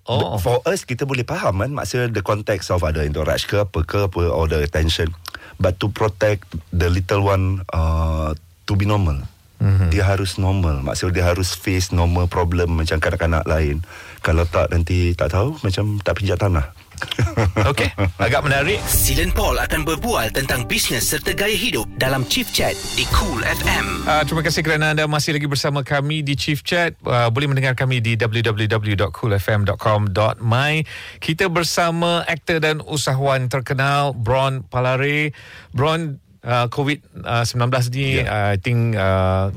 Oh. 0.09 0.41
For 0.41 0.65
us 0.65 0.89
kita 0.89 1.05
boleh 1.05 1.21
faham 1.21 1.61
kan 1.61 1.69
maksud 1.77 2.17
the 2.17 2.25
context 2.25 2.73
of 2.73 2.81
ada 2.81 3.05
entourage 3.05 3.45
ke 3.45 3.61
apa 3.61 3.85
ke 3.85 4.09
apa 4.09 4.23
or 4.33 4.49
the 4.49 4.65
attention 4.65 5.13
but 5.61 5.77
to 5.77 5.93
protect 5.93 6.49
the 6.73 6.89
little 6.89 7.21
one 7.21 7.61
uh, 7.77 8.33
to 8.65 8.73
be 8.73 8.89
normal 8.89 9.21
mm-hmm. 9.61 9.93
dia 9.93 10.09
harus 10.09 10.41
normal 10.41 10.81
maksud 10.81 11.13
dia 11.13 11.29
harus 11.29 11.53
face 11.53 11.93
normal 11.93 12.25
problem 12.25 12.81
macam 12.81 12.97
kanak-kanak 13.05 13.45
lain 13.45 13.85
kalau 14.29 14.45
tak 14.45 14.69
nanti 14.69 15.17
tak 15.17 15.33
tahu 15.33 15.57
macam 15.65 15.97
tak 16.05 16.21
pijak 16.21 16.37
tanah 16.37 16.69
Okay, 17.71 17.95
agak 18.19 18.43
menarik. 18.43 18.83
Silen 18.83 19.31
Paul 19.31 19.55
akan 19.55 19.87
berbual 19.87 20.35
tentang 20.35 20.67
bisnes 20.67 21.07
serta 21.07 21.31
gaya 21.31 21.55
hidup 21.55 21.87
dalam 21.95 22.27
Chief 22.27 22.51
Chat 22.51 22.75
di 22.99 23.07
Cool 23.15 23.39
FM. 23.47 24.03
Uh, 24.03 24.27
terima 24.27 24.43
kasih 24.43 24.67
kerana 24.67 24.91
anda 24.91 25.07
masih 25.07 25.39
lagi 25.39 25.47
bersama 25.47 25.87
kami 25.87 26.27
di 26.27 26.35
Chief 26.35 26.59
Chat. 26.59 26.99
Uh, 27.07 27.31
boleh 27.31 27.47
mendengar 27.47 27.79
kami 27.79 28.03
di 28.03 28.19
www.coolfm.com.my. 28.19 30.73
Kita 31.23 31.47
bersama 31.47 32.27
aktor 32.27 32.59
dan 32.59 32.83
usahawan 32.83 33.47
terkenal 33.47 34.11
Bron 34.11 34.67
Palare. 34.67 35.31
Bron 35.71 36.19
uh, 36.43 36.67
COVID-19 36.67 37.63
ni 37.95 38.23
Ya. 38.23 38.27
uh, 38.27 38.51
I 38.55 38.59
think 38.59 38.99
uh, 38.99 39.55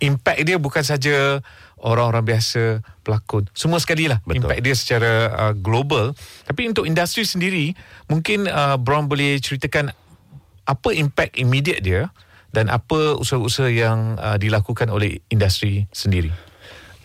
impact 0.00 0.40
dia 0.44 0.56
bukan 0.60 0.84
saja 0.84 1.40
orang-orang 1.86 2.34
biasa 2.34 2.82
pelakon. 3.06 3.46
Semua 3.54 3.78
sekali 3.78 4.10
lah 4.10 4.18
Betul. 4.26 4.42
impact 4.42 4.60
dia 4.66 4.74
secara 4.74 5.12
uh, 5.30 5.54
global. 5.54 6.12
Tapi 6.42 6.66
untuk 6.66 6.84
industri 6.84 7.22
sendiri, 7.22 7.78
mungkin 8.10 8.50
uh, 8.50 8.74
Bron 8.74 9.06
boleh 9.06 9.38
ceritakan 9.38 9.94
apa 10.66 10.88
impact 10.90 11.38
immediate 11.38 11.80
dia 11.80 12.10
dan 12.50 12.66
apa 12.66 13.14
usaha-usaha 13.14 13.70
yang 13.70 14.18
uh, 14.18 14.34
dilakukan 14.34 14.90
oleh 14.90 15.22
industri 15.30 15.86
sendiri. 15.94 16.34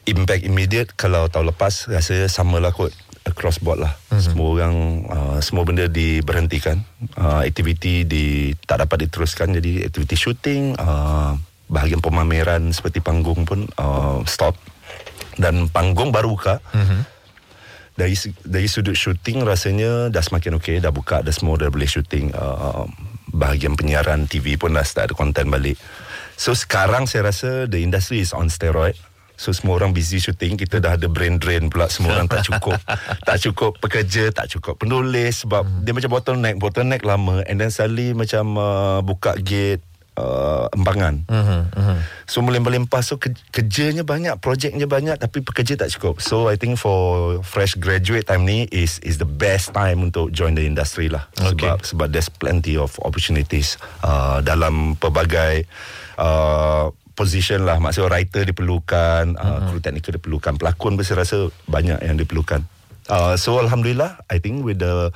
impact 0.10 0.42
immediate 0.42 0.90
kalau 0.98 1.30
tahun 1.30 1.54
lepas 1.54 1.86
rasanya 1.86 2.26
sama 2.26 2.58
lah 2.58 2.74
kot 2.74 2.90
across 3.26 3.62
board 3.62 3.86
lah 3.86 3.94
mm-hmm. 4.10 4.22
semua 4.22 4.48
orang 4.50 4.76
uh, 5.08 5.38
semua 5.46 5.62
benda 5.62 5.86
diberhentikan 5.86 6.82
uh, 7.22 7.46
aktiviti 7.46 8.02
di 8.06 8.50
tak 8.66 8.82
dapat 8.82 9.06
diteruskan 9.08 9.54
jadi 9.62 9.88
aktiviti 9.88 10.18
shooting 10.18 10.74
uh, 10.82 11.38
bahagian 11.70 12.02
pemameran 12.02 12.74
seperti 12.74 13.00
panggung 13.00 13.46
pun 13.46 13.70
uh, 13.78 14.26
stop 14.26 14.58
dan 15.42 15.66
panggung 15.68 16.14
baru 16.14 16.38
buka. 16.38 16.62
Mm-hmm. 16.72 17.02
dari 17.92 18.16
dari 18.48 18.68
sudut 18.72 18.96
shooting 18.96 19.44
rasanya 19.44 20.08
dah 20.10 20.24
semakin 20.24 20.58
okey 20.58 20.80
dah 20.80 20.90
buka 20.96 21.22
dah 21.22 21.34
semua 21.36 21.60
dah 21.60 21.70
boleh 21.70 21.86
shooting 21.86 22.32
uh, 22.34 22.88
bahagian 23.30 23.76
penyiaran 23.76 24.26
TV 24.26 24.56
pun 24.56 24.74
dah 24.74 24.86
start 24.86 25.12
ada 25.12 25.16
content 25.18 25.52
balik. 25.52 25.76
So 26.40 26.58
sekarang 26.58 27.06
saya 27.06 27.30
rasa 27.30 27.70
the 27.70 27.84
industry 27.84 28.24
is 28.24 28.34
on 28.34 28.50
steroid. 28.50 28.98
So 29.42 29.50
semua 29.58 29.82
orang 29.82 29.90
busy 29.90 30.22
shooting 30.22 30.54
Kita 30.54 30.78
dah 30.78 31.02
ada 31.02 31.10
brain 31.10 31.42
drain 31.42 31.66
pula. 31.74 31.90
Semua 31.90 32.14
orang 32.14 32.30
tak 32.30 32.46
cukup 32.46 32.78
Tak 33.28 33.42
cukup 33.42 33.74
pekerja 33.82 34.30
Tak 34.30 34.54
cukup 34.54 34.78
penulis 34.78 35.42
Sebab 35.42 35.66
hmm. 35.66 35.82
dia 35.82 35.98
macam 35.98 36.12
bottleneck. 36.14 36.56
Bottleneck 36.62 37.02
lama. 37.02 37.42
And 37.50 37.58
then 37.58 37.74
suddenly 37.74 38.14
macam 38.14 38.54
uh, 38.54 39.02
Buka 39.02 39.34
gate 39.42 39.82
uh, 40.16 40.66
Empangan 40.72 41.24
Mhm, 41.26 41.62
mhm. 41.72 41.98
So 42.26 42.40
melimpah-limpah 42.40 43.02
So 43.02 43.16
ke- 43.16 43.36
kerjanya 43.50 44.02
banyak 44.02 44.38
Projeknya 44.38 44.86
banyak 44.86 45.16
Tapi 45.16 45.40
pekerja 45.40 45.76
tak 45.76 45.92
cukup 45.92 46.20
So 46.20 46.48
I 46.48 46.56
think 46.56 46.76
for 46.76 47.40
Fresh 47.42 47.78
graduate 47.78 48.26
time 48.26 48.44
ni 48.44 48.66
Is 48.66 49.00
is 49.02 49.16
the 49.16 49.28
best 49.28 49.72
time 49.72 50.02
Untuk 50.02 50.32
join 50.32 50.54
the 50.54 50.64
industry 50.64 51.08
lah 51.08 51.28
Okay. 51.34 51.64
Sebab 51.64 51.78
Sebab 51.84 52.08
there's 52.10 52.30
plenty 52.30 52.76
of 52.76 52.96
opportunities 53.00 53.76
uh, 54.02 54.40
Dalam 54.40 54.96
pelbagai 54.96 55.68
uh, 56.18 56.90
Position 57.12 57.64
lah 57.64 57.78
Maksudnya 57.78 58.10
writer 58.10 58.44
diperlukan 58.44 59.36
uh, 59.36 59.44
Mm-hmm. 59.44 59.68
Kru 59.68 59.78
teknikal 59.80 60.12
diperlukan 60.16 60.54
Pelakon 60.56 60.96
pun 60.96 61.04
saya 61.04 61.22
rasa 61.22 61.38
Banyak 61.66 62.02
yang 62.02 62.16
diperlukan 62.16 62.64
Uh, 63.12 63.36
so 63.36 63.60
alhamdulillah 63.60 64.24
I 64.32 64.40
think 64.40 64.64
with 64.64 64.80
the 64.80 65.12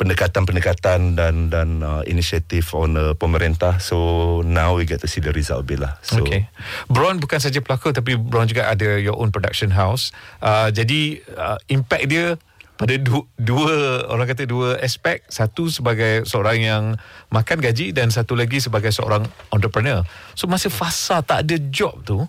pendekatan-pendekatan 0.00 1.12
dan 1.12 1.52
dan 1.52 1.84
uh, 1.84 2.00
inisiatif 2.08 2.72
on 2.72 2.96
uh, 2.96 3.12
pemerintah 3.12 3.76
so 3.84 4.40
now 4.48 4.72
we 4.72 4.88
get 4.88 5.04
to 5.04 5.08
see 5.08 5.20
the 5.20 5.28
result 5.36 5.68
bila 5.68 6.00
so 6.00 6.24
okay. 6.24 6.48
Bron 6.88 7.20
bukan 7.20 7.36
saja 7.36 7.60
pelakon 7.60 7.92
tapi 7.92 8.16
Bron 8.16 8.48
juga 8.48 8.72
ada 8.72 8.96
your 8.96 9.20
own 9.20 9.28
production 9.28 9.76
house. 9.76 10.08
Uh, 10.40 10.72
jadi 10.72 11.20
uh, 11.36 11.60
impact 11.68 12.08
dia 12.08 12.40
pada 12.74 12.98
dua, 12.98 13.22
dua 13.38 13.74
orang 14.10 14.26
kata 14.26 14.50
dua 14.50 14.80
aspek 14.82 15.22
satu 15.30 15.70
sebagai 15.70 16.26
seorang 16.26 16.58
yang 16.58 16.84
makan 17.30 17.62
gaji 17.62 17.94
dan 17.94 18.10
satu 18.10 18.34
lagi 18.34 18.58
sebagai 18.58 18.90
seorang 18.90 19.22
entrepreneur 19.54 20.02
so 20.34 20.50
masa 20.50 20.66
fasa 20.66 21.22
tak 21.22 21.46
ada 21.46 21.54
job 21.70 22.02
tu 22.02 22.26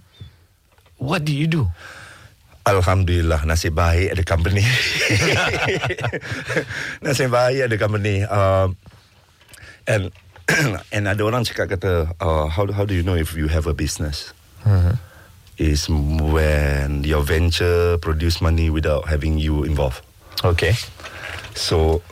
what 1.01 1.25
do 1.25 1.33
you 1.33 1.49
do 1.49 1.65
Alhamdulillah 2.65 3.45
nasib 3.45 3.77
baik 3.77 4.17
ada 4.17 4.23
company. 4.25 4.65
nasib 7.05 7.29
baik 7.29 7.69
ada 7.69 7.75
company. 7.77 8.25
Um, 8.25 8.73
and 9.85 10.09
and 10.95 11.05
ada 11.05 11.21
orang 11.21 11.45
cakap 11.45 11.77
kata, 11.77 12.09
uh, 12.17 12.49
how 12.49 12.65
how 12.73 12.85
do 12.85 12.97
you 12.97 13.05
know 13.05 13.13
if 13.13 13.37
you 13.37 13.49
have 13.49 13.69
a 13.69 13.73
business? 13.73 14.33
Is 15.55 15.87
when 15.87 17.07
your 17.07 17.23
venture 17.23 17.95
produce 18.01 18.41
money 18.43 18.67
without 18.67 19.07
having 19.07 19.39
you 19.39 19.63
involved. 19.63 20.03
okay 20.43 20.75
So 21.55 22.03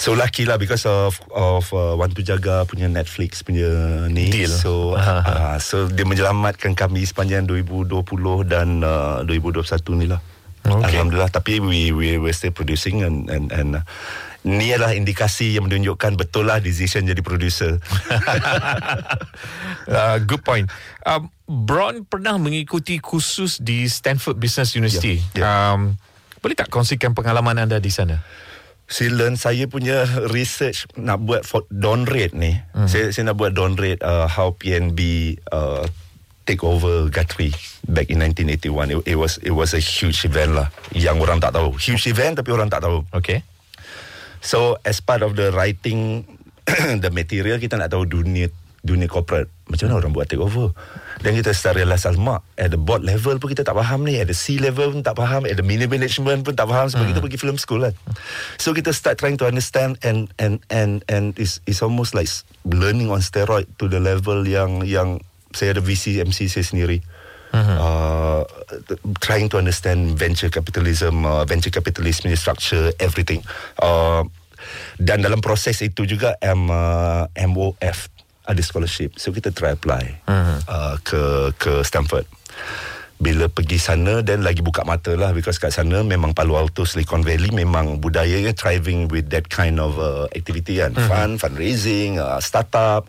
so 0.00 0.16
lucky 0.16 0.48
lah 0.48 0.56
because 0.56 0.88
of 0.88 1.20
of 1.28 1.68
uh, 1.76 1.92
Want 1.92 2.16
to 2.16 2.24
Jaga 2.24 2.64
punya 2.64 2.88
Netflix 2.88 3.44
punya 3.44 3.68
ni. 4.08 4.32
Deal. 4.32 4.48
So 4.48 4.96
Aha. 4.96 5.20
uh, 5.20 5.56
so 5.60 5.92
dia 5.92 6.08
menyelamatkan 6.08 6.72
kami 6.72 7.04
sepanjang 7.04 7.44
2020 7.44 8.08
dan 8.48 8.80
uh, 8.80 9.20
2021 9.28 10.00
ni 10.00 10.06
lah. 10.08 10.24
Okay. 10.64 10.96
Alhamdulillah 10.96 11.28
tapi 11.28 11.60
we 11.60 11.92
we 11.92 12.16
we 12.16 12.32
still 12.32 12.52
producing 12.52 13.04
and 13.04 13.28
and 13.28 13.52
and 13.52 13.80
uh, 13.80 13.84
ni 14.44 14.72
adalah 14.72 14.96
indikasi 14.96 15.56
yang 15.56 15.68
menunjukkan 15.68 16.16
betul 16.16 16.48
lah 16.48 16.64
decision 16.64 17.04
jadi 17.04 17.20
producer. 17.20 17.76
uh, 19.88 20.16
good 20.24 20.40
point. 20.40 20.68
Um, 21.04 21.28
Bron 21.44 22.08
pernah 22.08 22.40
mengikuti 22.40 22.96
kursus 23.00 23.60
di 23.60 23.84
Stanford 23.84 24.40
Business 24.40 24.72
University. 24.72 25.20
Ya, 25.36 25.44
ya. 25.44 25.44
Um, 25.76 26.00
boleh 26.40 26.56
tak 26.56 26.72
kongsikan 26.72 27.12
pengalaman 27.12 27.60
anda 27.60 27.76
di 27.76 27.92
sana? 27.92 28.24
Silen 28.90 29.38
saya 29.38 29.70
punya 29.70 30.02
research 30.34 30.90
nak 30.98 31.22
buat 31.22 31.46
for 31.46 31.62
down 31.70 32.10
rate 32.10 32.34
ni. 32.34 32.58
Hmm. 32.74 32.90
Saya 32.90 33.14
saya 33.14 33.30
nak 33.30 33.38
buat 33.38 33.54
down 33.54 33.78
rate 33.78 34.02
uh, 34.02 34.26
how 34.26 34.50
PNB 34.58 34.98
uh, 35.54 35.86
take 36.42 36.66
over 36.66 37.06
Guthrie 37.06 37.54
back 37.86 38.10
in 38.10 38.18
1981. 38.18 38.90
It, 38.90 39.14
it 39.14 39.16
was 39.16 39.38
it 39.46 39.54
was 39.54 39.78
a 39.78 39.82
huge 39.82 40.26
event 40.26 40.58
lah 40.58 40.74
yang 40.90 41.22
orang 41.22 41.38
tak 41.38 41.54
tahu. 41.54 41.78
Huge 41.78 42.10
event 42.10 42.42
tapi 42.42 42.50
orang 42.50 42.66
tak 42.66 42.82
tahu. 42.82 43.06
Okay. 43.14 43.46
So 44.42 44.82
as 44.82 44.98
part 44.98 45.22
of 45.22 45.38
the 45.38 45.54
writing 45.54 46.26
the 47.04 47.14
material 47.14 47.62
kita 47.62 47.78
nak 47.78 47.94
tahu 47.94 48.10
dunia 48.10 48.50
dunia 48.82 49.06
corporate 49.06 49.52
macam 49.70 49.86
mana 49.86 49.96
orang 50.02 50.12
buat 50.12 50.26
take 50.26 50.42
over. 50.42 50.74
Dan 51.22 51.38
kita 51.38 51.54
start 51.54 51.78
realise 51.78 52.02
alamak 52.04 52.42
at 52.58 52.74
the 52.74 52.80
board 52.80 53.06
level 53.06 53.38
pun 53.38 53.54
kita 53.54 53.62
tak 53.62 53.78
faham 53.78 54.02
ni, 54.02 54.18
at 54.18 54.26
the 54.26 54.36
C 54.36 54.58
level 54.58 54.90
pun 54.90 55.06
tak 55.06 55.14
faham, 55.14 55.46
at 55.46 55.54
the 55.54 55.64
mini 55.64 55.86
management 55.86 56.42
pun 56.42 56.58
tak 56.58 56.66
faham 56.66 56.90
sebab 56.90 57.06
kita 57.14 57.20
pergi 57.22 57.38
film 57.38 57.56
school 57.56 57.86
kan. 57.86 57.94
So 58.58 58.74
kita 58.74 58.90
start 58.90 59.22
trying 59.22 59.38
to 59.38 59.46
understand 59.46 60.02
and 60.02 60.28
and 60.42 60.58
and 60.68 61.06
and 61.06 61.38
is 61.38 61.62
is 61.70 61.80
almost 61.80 62.12
like 62.18 62.28
learning 62.66 63.14
on 63.14 63.22
steroid 63.22 63.70
to 63.78 63.86
the 63.86 64.02
level 64.02 64.42
yang 64.44 64.82
yang 64.82 65.22
saya 65.54 65.78
ada 65.78 65.82
VC 65.82 66.18
MC 66.20 66.50
saya 66.50 66.66
sendiri. 66.66 67.00
Uh, 67.50 68.46
trying 69.18 69.50
to 69.50 69.58
understand 69.58 70.14
venture 70.14 70.46
capitalism, 70.46 71.26
uh, 71.26 71.42
venture 71.42 71.74
capitalist 71.74 72.22
punya 72.22 72.38
structure, 72.38 72.94
everything. 73.02 73.42
Uh, 73.82 74.22
dan 75.02 75.24
dalam 75.24 75.42
proses 75.42 75.80
itu 75.82 76.06
juga 76.06 76.38
M, 76.38 76.70
uh, 76.70 77.26
MOF 77.34 78.06
ada 78.50 78.62
scholarship. 78.66 79.14
So 79.16 79.30
kita 79.30 79.54
try 79.54 79.78
apply 79.78 80.26
uh, 80.26 80.98
ke 81.06 81.54
ke 81.54 81.86
Stanford. 81.86 82.26
Bila 83.20 83.52
pergi 83.52 83.76
sana 83.76 84.24
dan 84.24 84.40
lagi 84.40 84.64
buka 84.64 84.80
mata 84.88 85.12
lah 85.12 85.36
because 85.36 85.60
kat 85.60 85.76
sana 85.76 86.00
memang 86.00 86.32
Palo 86.32 86.56
Alto 86.56 86.88
Silicon 86.88 87.20
Valley 87.20 87.52
memang 87.52 88.00
budayanya 88.00 88.56
thriving 88.56 89.12
with 89.12 89.28
that 89.28 89.44
kind 89.52 89.76
of 89.76 90.00
uh, 90.00 90.24
activity 90.32 90.80
kan 90.80 90.96
fund 91.04 91.36
fundraising 91.36 92.16
uh, 92.16 92.40
startup 92.40 93.04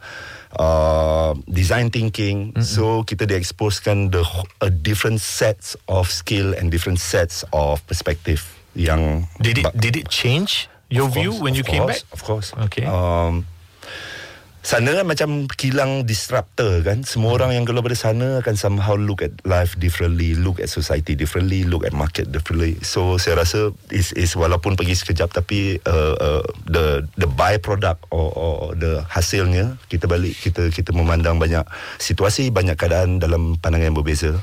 uh, 0.59 1.31
design 1.47 1.87
thinking 1.87 2.51
so 2.59 3.07
kita 3.07 3.23
diexposekan 3.23 4.11
the 4.11 4.19
wh- 4.19 4.43
a 4.59 4.67
different 4.67 5.23
sets 5.23 5.79
of 5.87 6.11
skill 6.11 6.51
and 6.59 6.75
different 6.75 6.99
sets 6.99 7.47
of 7.55 7.79
perspective 7.87 8.43
yang 8.75 9.23
Did 9.39 9.63
it 9.63 9.71
did 9.79 9.95
it 9.95 10.11
change 10.11 10.67
your 10.91 11.07
view 11.07 11.31
when 11.39 11.55
you 11.55 11.63
came 11.63 11.87
course, 11.87 12.03
back? 12.03 12.11
Of 12.11 12.21
course. 12.27 12.47
Okay. 12.67 12.83
Um, 12.83 13.47
sana 14.61 14.93
kan 14.93 15.05
macam 15.09 15.29
kilang 15.57 16.05
disruptor 16.05 16.85
kan. 16.85 17.01
Semua 17.01 17.33
orang 17.33 17.57
yang 17.57 17.65
keluar 17.65 17.89
dari 17.89 17.97
sana 17.97 18.39
akan 18.45 18.55
somehow 18.55 18.93
look 18.93 19.25
at 19.25 19.33
life 19.41 19.73
differently, 19.81 20.37
look 20.37 20.61
at 20.61 20.69
society 20.69 21.17
differently, 21.17 21.65
look 21.65 21.81
at 21.81 21.93
market 21.93 22.29
differently. 22.29 22.77
So 22.85 23.17
saya 23.17 23.41
rasa 23.41 23.73
is 23.89 24.13
is 24.13 24.37
walaupun 24.37 24.77
pergi 24.77 24.93
sekejap 25.01 25.33
tapi 25.33 25.81
uh, 25.81 26.15
uh, 26.15 26.43
the 26.69 27.09
the 27.17 27.25
byproduct 27.25 28.05
or, 28.13 28.29
or 28.37 28.53
the 28.77 29.01
hasilnya 29.09 29.81
kita 29.89 30.05
balik 30.05 30.37
kita 30.37 30.69
kita 30.69 30.93
memandang 30.93 31.41
banyak 31.41 31.65
situasi, 31.97 32.53
banyak 32.53 32.77
keadaan 32.77 33.17
dalam 33.17 33.57
pandangan 33.57 33.91
yang 33.91 33.97
berbeza. 33.97 34.37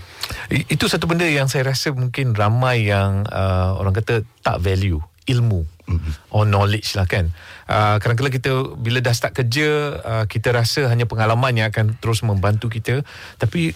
Itu 0.50 0.90
satu 0.90 1.06
benda 1.06 1.30
yang 1.30 1.46
saya 1.46 1.70
rasa 1.70 1.94
mungkin 1.94 2.34
ramai 2.34 2.90
yang 2.90 3.22
uh, 3.30 3.78
orang 3.78 3.94
kata 3.94 4.26
tak 4.42 4.58
value 4.58 4.98
ilmu 5.28 5.77
mm-hmm. 5.88 6.12
or 6.30 6.44
knowledge 6.44 6.92
lah 6.94 7.08
kan. 7.08 7.32
Uh, 7.64 7.96
kadang-kadang 7.98 8.34
kita 8.36 8.52
bila 8.76 9.00
dah 9.00 9.16
start 9.16 9.32
kerja 9.32 9.98
uh, 10.00 10.24
kita 10.28 10.52
rasa 10.52 10.92
hanya 10.92 11.08
pengalaman 11.08 11.56
yang 11.56 11.68
akan 11.72 11.96
terus 11.98 12.20
membantu 12.24 12.68
kita 12.68 13.04
tapi 13.40 13.72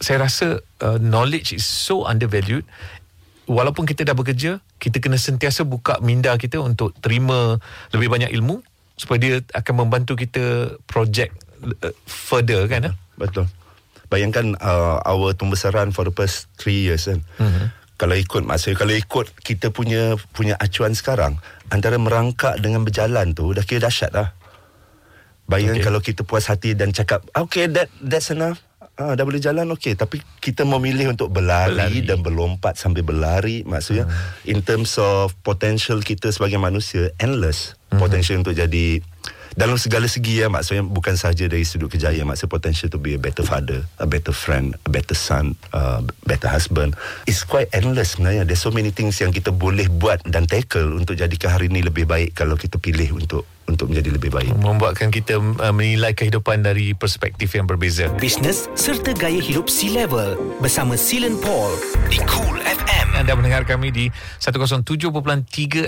saya 0.00 0.28
rasa 0.28 0.60
uh, 0.84 1.00
knowledge 1.00 1.56
is 1.56 1.64
so 1.64 2.04
undervalued 2.04 2.64
walaupun 3.48 3.88
kita 3.88 4.04
dah 4.04 4.12
bekerja 4.12 4.60
kita 4.76 5.00
kena 5.00 5.16
sentiasa 5.16 5.64
buka 5.64 6.00
minda 6.04 6.32
kita 6.36 6.60
untuk 6.60 6.92
terima 7.00 7.56
lebih 7.92 8.12
banyak 8.12 8.30
ilmu 8.36 8.60
supaya 8.96 9.18
dia 9.20 9.34
akan 9.52 9.86
membantu 9.86 10.16
kita 10.16 10.76
project 10.88 11.36
uh, 11.60 11.92
further 12.04 12.64
kan 12.68 12.92
eh? 12.92 12.94
Betul. 13.16 13.48
Bayangkan 14.06 14.54
uh, 14.60 15.02
our 15.02 15.34
pembesaran 15.34 15.90
for 15.90 16.06
the 16.06 16.14
past 16.14 16.46
three 16.60 16.86
years 16.86 17.08
kan. 17.08 17.20
Mm-hmm. 17.40 17.66
Kalau 17.96 18.12
ikut 18.12 18.44
maksudnya 18.44 18.76
kalau 18.76 18.92
ikut 18.92 19.26
kita 19.40 19.72
punya 19.72 20.20
punya 20.36 20.52
acuan 20.60 20.92
sekarang 20.92 21.40
antara 21.72 21.96
merangkak 21.96 22.60
dengan 22.60 22.84
berjalan 22.84 23.32
tu 23.32 23.56
dah 23.56 23.64
kira 23.64 23.88
dahsyat 23.88 24.12
dah. 24.12 24.28
Bayangkan 25.48 25.80
okay. 25.80 25.86
kalau 25.86 26.00
kita 26.04 26.20
puas 26.26 26.50
hati 26.50 26.76
dan 26.76 26.92
cakap 26.92 27.24
okay 27.32 27.64
that 27.72 27.88
that's 28.04 28.28
enough. 28.28 28.60
Ah, 28.96 29.12
dah 29.12 29.28
boleh 29.28 29.36
jalan 29.36 29.68
okey 29.76 29.92
tapi 29.92 30.24
kita 30.40 30.64
memilih 30.64 31.12
untuk 31.12 31.28
berlari, 31.28 31.76
Berlari. 31.76 32.00
dan 32.00 32.24
berlompat 32.24 32.80
sambil 32.80 33.04
berlari 33.04 33.60
maksudnya 33.68 34.08
hmm. 34.08 34.48
in 34.48 34.64
terms 34.64 34.96
of 34.96 35.36
potential 35.44 36.00
kita 36.00 36.32
sebagai 36.32 36.56
manusia 36.56 37.12
endless 37.20 37.76
hmm. 37.92 38.00
potential 38.00 38.40
untuk 38.40 38.56
jadi 38.56 39.04
dalam 39.52 39.76
segala 39.76 40.08
segi 40.08 40.40
ya 40.40 40.48
maksudnya 40.48 40.80
bukan 40.80 41.12
sahaja 41.12 41.44
dari 41.44 41.68
sudut 41.68 41.92
kejayaan 41.92 42.24
maksudnya 42.24 42.56
potential 42.56 42.88
to 42.88 42.96
be 42.96 43.12
a 43.12 43.20
better 43.20 43.44
father 43.44 43.84
a 44.00 44.08
better 44.08 44.32
friend 44.32 44.80
a 44.84 44.90
better 44.92 45.12
son 45.16 45.60
uh, 45.76 46.00
better 46.24 46.48
husband 46.48 46.96
it's 47.28 47.44
quite 47.44 47.68
endless 47.76 48.16
sebenarnya 48.16 48.48
there's 48.48 48.64
so 48.64 48.72
many 48.72 48.88
things 48.88 49.20
yang 49.20 49.28
kita 49.28 49.52
boleh 49.52 49.92
buat 49.92 50.24
dan 50.24 50.48
tackle 50.48 50.96
untuk 50.96 51.20
jadikan 51.20 51.52
hari 51.52 51.68
ini 51.68 51.84
lebih 51.84 52.08
baik 52.08 52.32
kalau 52.32 52.56
kita 52.56 52.80
pilih 52.80 53.16
untuk 53.16 53.44
untuk 53.66 53.90
menjadi 53.90 54.14
lebih 54.14 54.30
baik 54.30 54.52
membuatkan 54.58 55.10
kita 55.10 55.38
uh, 55.38 55.74
menilai 55.74 56.14
kehidupan 56.14 56.62
dari 56.62 56.94
perspektif 56.94 57.54
yang 57.54 57.66
berbeza. 57.66 58.08
Bisnes 58.16 58.70
serta 58.78 59.12
gaya 59.14 59.38
hidup 59.38 59.66
C-Level 59.70 60.58
bersama 60.62 60.94
Silen 60.94 61.36
Paul 61.38 61.74
di 62.08 62.18
Cool 62.26 62.58
FM. 62.62 63.06
Anda 63.18 63.32
mendengar 63.34 63.66
kami 63.66 63.90
di 63.90 64.06
107.3 64.38 65.10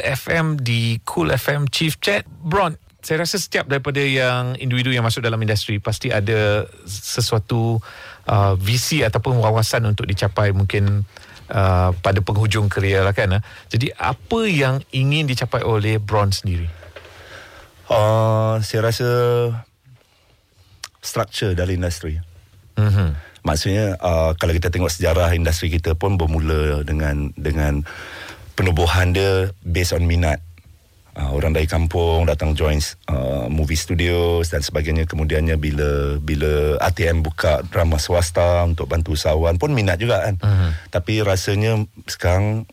FM 0.02 0.46
di 0.60 0.98
Cool 1.06 1.30
FM 1.34 1.70
Chief 1.70 1.94
Chat. 2.02 2.26
Bron, 2.26 2.74
saya 2.98 3.22
rasa 3.22 3.38
setiap 3.38 3.70
daripada 3.70 4.02
yang 4.02 4.58
individu 4.58 4.90
yang 4.90 5.06
masuk 5.06 5.22
dalam 5.22 5.38
industri 5.38 5.78
pasti 5.78 6.10
ada 6.10 6.66
sesuatu 6.84 7.78
uh, 8.26 8.54
visi 8.58 9.06
ataupun 9.06 9.38
wawasan 9.38 9.86
untuk 9.86 10.04
dicapai 10.04 10.50
mungkin 10.50 11.06
uh, 11.52 11.90
pada 11.94 12.20
penghujung 12.20 12.66
kerjaya 12.66 13.06
lah 13.06 13.14
kan. 13.14 13.38
Uh. 13.38 13.42
Jadi 13.70 13.94
apa 13.96 14.40
yang 14.44 14.82
ingin 14.92 15.30
dicapai 15.30 15.62
oleh 15.62 15.96
Bron 16.02 16.34
sendiri? 16.34 16.68
Uh, 17.88 18.60
saya 18.60 18.84
rasa 18.84 19.08
structure 21.00 21.56
dari 21.56 21.80
industri. 21.80 22.20
Mm-hmm. 22.76 23.08
Maksudnya 23.48 23.96
uh, 23.98 24.36
kalau 24.36 24.52
kita 24.52 24.68
tengok 24.68 24.92
sejarah 24.92 25.32
industri 25.32 25.72
kita 25.72 25.96
pun 25.96 26.20
bermula 26.20 26.84
dengan 26.84 27.32
dengan 27.34 27.82
penubuhan 28.52 29.16
dia 29.16 29.50
based 29.64 29.96
on 29.96 30.04
minat. 30.04 30.44
Uh, 31.18 31.34
orang 31.34 31.50
dari 31.50 31.66
kampung 31.66 32.30
datang 32.30 32.54
join 32.54 32.78
uh, 33.10 33.50
movie 33.50 33.74
studios 33.74 34.54
dan 34.54 34.62
sebagainya 34.62 35.02
kemudiannya 35.02 35.58
bila 35.58 36.14
bila 36.22 36.78
ATM 36.78 37.26
buka 37.26 37.66
drama 37.66 37.98
swasta 37.98 38.62
untuk 38.62 38.86
bantu 38.86 39.18
usahawan 39.18 39.58
pun 39.58 39.74
minat 39.74 39.98
juga 39.98 40.28
kan. 40.28 40.38
Mhm. 40.38 40.68
Tapi 40.94 41.24
rasanya 41.26 41.82
sekarang 42.06 42.70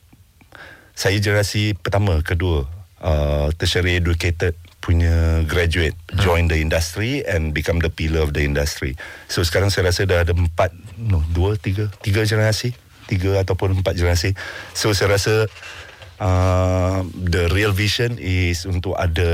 saya 0.93 1.17
generasi 1.17 1.73
pertama 1.73 2.21
kedua 2.21 2.69
uh, 3.01 3.49
tertiary 3.57 3.97
educated 3.97 4.53
punya 4.85 5.41
graduate 5.49 5.97
join 6.21 6.45
the 6.45 6.61
industry 6.61 7.25
and 7.25 7.57
become 7.57 7.81
the 7.81 7.89
pillar 7.89 8.21
of 8.21 8.37
the 8.37 8.45
industry. 8.45 8.93
So 9.25 9.41
sekarang 9.41 9.73
saya 9.73 9.89
rasa 9.89 10.05
dah 10.05 10.21
ada 10.21 10.37
empat, 10.37 10.69
no, 11.01 11.25
dua, 11.33 11.57
tiga, 11.57 11.89
tiga 12.05 12.21
generasi, 12.21 12.77
tiga 13.09 13.41
ataupun 13.41 13.81
empat 13.81 13.97
generasi. 13.97 14.37
So 14.77 14.93
saya 14.93 15.17
rasa 15.17 15.49
uh, 16.21 17.01
the 17.17 17.49
real 17.49 17.73
vision 17.73 18.21
is 18.21 18.69
untuk 18.69 18.93
ada 18.93 19.25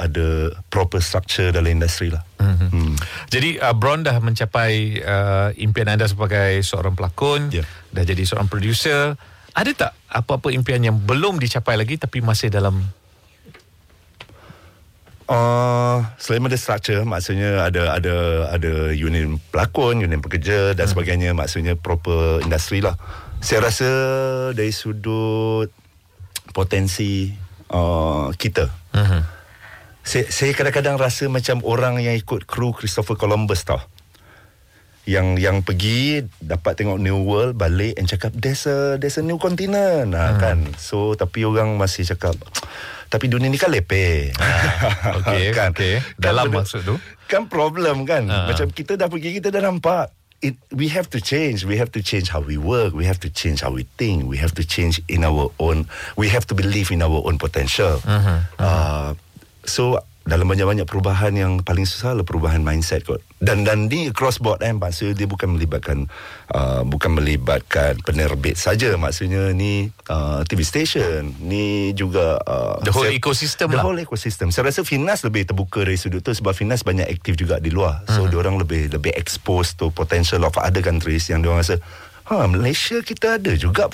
ada 0.00 0.56
proper 0.72 1.04
structure 1.04 1.52
dalam 1.52 1.76
industri 1.76 2.08
lah. 2.08 2.24
Mhm. 2.40 2.68
Hmm. 2.72 2.94
Jadi 3.28 3.60
uh, 3.60 3.76
Bron 3.76 4.00
dah 4.00 4.16
mencapai 4.16 5.04
uh, 5.04 5.48
impian 5.60 5.92
anda 5.92 6.08
sebagai 6.08 6.64
seorang 6.64 6.96
pelakon, 6.96 7.52
Ya. 7.52 7.68
dah 7.92 8.00
jadi 8.00 8.24
seorang 8.24 8.48
producer. 8.48 9.12
Ada 9.52 9.72
tak 9.72 9.92
apa-apa 10.08 10.52
impian 10.52 10.80
yang 10.80 10.96
belum 11.00 11.40
dicapai 11.40 11.80
lagi 11.80 11.96
tapi 11.96 12.20
masih 12.20 12.48
dalam 12.52 12.80
Uh, 15.26 16.06
selain 16.22 16.46
ada 16.46 16.54
structure 16.54 17.02
maksudnya 17.02 17.66
ada 17.66 17.98
ada 17.98 18.14
ada 18.54 18.72
unit 18.94 19.42
pelakon, 19.50 19.98
unit 19.98 20.22
pekerja 20.22 20.70
dan 20.70 20.86
sebagainya 20.86 21.34
maksudnya 21.34 21.74
proper 21.74 22.38
industri 22.46 22.78
lah. 22.78 22.94
Saya 23.42 23.66
rasa 23.66 23.90
dari 24.54 24.70
sudut 24.70 25.66
potensi 26.54 27.34
uh, 27.74 28.30
kita. 28.38 28.70
Mhm. 28.94 29.20
Saya, 30.06 30.30
saya 30.30 30.54
kadang-kadang 30.54 30.94
rasa 30.94 31.26
macam 31.26 31.58
orang 31.66 31.98
yang 31.98 32.14
ikut 32.14 32.46
kru 32.46 32.70
Christopher 32.70 33.18
Columbus 33.18 33.66
tau. 33.66 33.82
Yang 35.06 35.26
yang 35.38 35.56
pergi 35.62 36.26
dapat 36.42 36.82
tengok 36.82 36.98
New 36.98 37.22
World 37.22 37.54
balik 37.54 37.94
and 37.94 38.10
cakap 38.10 38.34
there's 38.34 38.66
a 38.66 38.98
there's 38.98 39.16
a 39.16 39.24
new 39.24 39.38
continent 39.38 40.12
hmm. 40.12 40.38
kan. 40.42 40.58
So 40.76 41.14
tapi 41.14 41.46
orang 41.46 41.78
masih 41.78 42.02
cakap 42.02 42.34
tapi 43.06 43.30
dunia 43.30 43.46
ni 43.46 43.54
kan 43.54 43.70
lepeh. 43.70 44.34
okey, 45.22 45.54
okey. 45.70 45.94
Dalam 46.18 46.50
benda- 46.50 46.66
maksud 46.66 46.82
tu? 46.82 46.98
Kan 47.30 47.46
problem 47.46 48.02
kan. 48.02 48.26
Ah. 48.26 48.50
Macam 48.50 48.66
kita 48.74 48.98
dah 48.98 49.06
pergi 49.06 49.38
kita 49.38 49.54
dah 49.54 49.62
nampak 49.70 50.10
It, 50.44 50.52
we 50.68 50.92
have 50.92 51.08
to 51.16 51.18
change. 51.18 51.64
We 51.64 51.80
have 51.80 51.88
to 51.96 52.04
change 52.04 52.28
how 52.28 52.44
we 52.44 52.60
work. 52.60 52.92
We 52.92 53.08
have 53.08 53.16
to 53.24 53.32
change 53.32 53.64
how 53.64 53.72
we 53.72 53.88
think. 53.96 54.28
We 54.28 54.36
have 54.36 54.52
to 54.60 54.68
change 54.68 55.00
in 55.08 55.24
our 55.24 55.48
own. 55.56 55.88
We 56.12 56.28
have 56.28 56.44
to 56.52 56.54
believe 56.54 56.92
in 56.92 57.00
our 57.00 57.24
own 57.24 57.40
potential. 57.40 58.04
Mhm, 58.04 58.44
Uh, 58.60 59.16
so 59.64 59.96
dalam 60.26 60.42
banyak-banyak 60.44 60.84
perubahan 60.84 61.30
yang 61.32 61.52
paling 61.60 61.82
susah 61.82 62.10
adalah 62.10 62.26
perubahan 62.26 62.58
mindset 62.58 63.00
kot. 63.00 63.22
Dan 63.36 63.62
dan 63.62 63.86
ni 63.86 64.10
across 64.10 64.36
board 64.36 64.58
kan 64.58 64.74
maksudnya 64.74 65.14
dia 65.14 65.24
bukan 65.24 65.54
melibatkan 65.54 66.10
uh, 66.50 66.82
bukan 66.82 67.14
melibatkan 67.14 67.94
penerbit 68.00 68.54
saja 68.54 68.90
maksudnya 68.94 69.52
ni 69.52 69.86
uh, 70.06 70.42
TV 70.42 70.60
station 70.60 71.30
ni 71.40 71.64
juga 71.92 72.42
uh, 72.42 72.82
The 72.82 72.90
whole 72.90 73.06
saya- 73.06 73.14
ecosystem 73.14 73.68
the 73.68 73.78
lah. 73.78 73.86
whole 73.86 73.96
ecosystem. 73.96 74.50
Saya 74.50 74.66
rasa 74.66 74.82
Finas 74.82 75.22
lebih 75.22 75.46
terbuka 75.46 75.80
dari 75.80 75.94
sudut 75.94 76.20
tu 76.20 76.32
sebab 76.32 76.50
Finas 76.52 76.82
banyak 76.82 77.06
aktif 77.06 77.36
juga 77.36 77.56
di 77.56 77.70
luar. 77.70 78.02
So 78.08 78.24
Mhm. 78.24 78.28
dia 78.28 78.38
orang 78.40 78.56
lebih 78.58 78.82
lebih 78.90 79.14
exposed 79.14 79.76
to 79.76 79.88
potential 79.90 80.42
of 80.42 80.56
other 80.56 80.82
countries 80.82 81.26
yang 81.26 81.38
dia 81.38 81.48
orang 81.48 81.62
rasa 81.62 81.78
ha 82.26 82.44
Malaysia 82.44 82.98
kita 82.98 83.38
ada 83.38 83.54
juga 83.54 83.86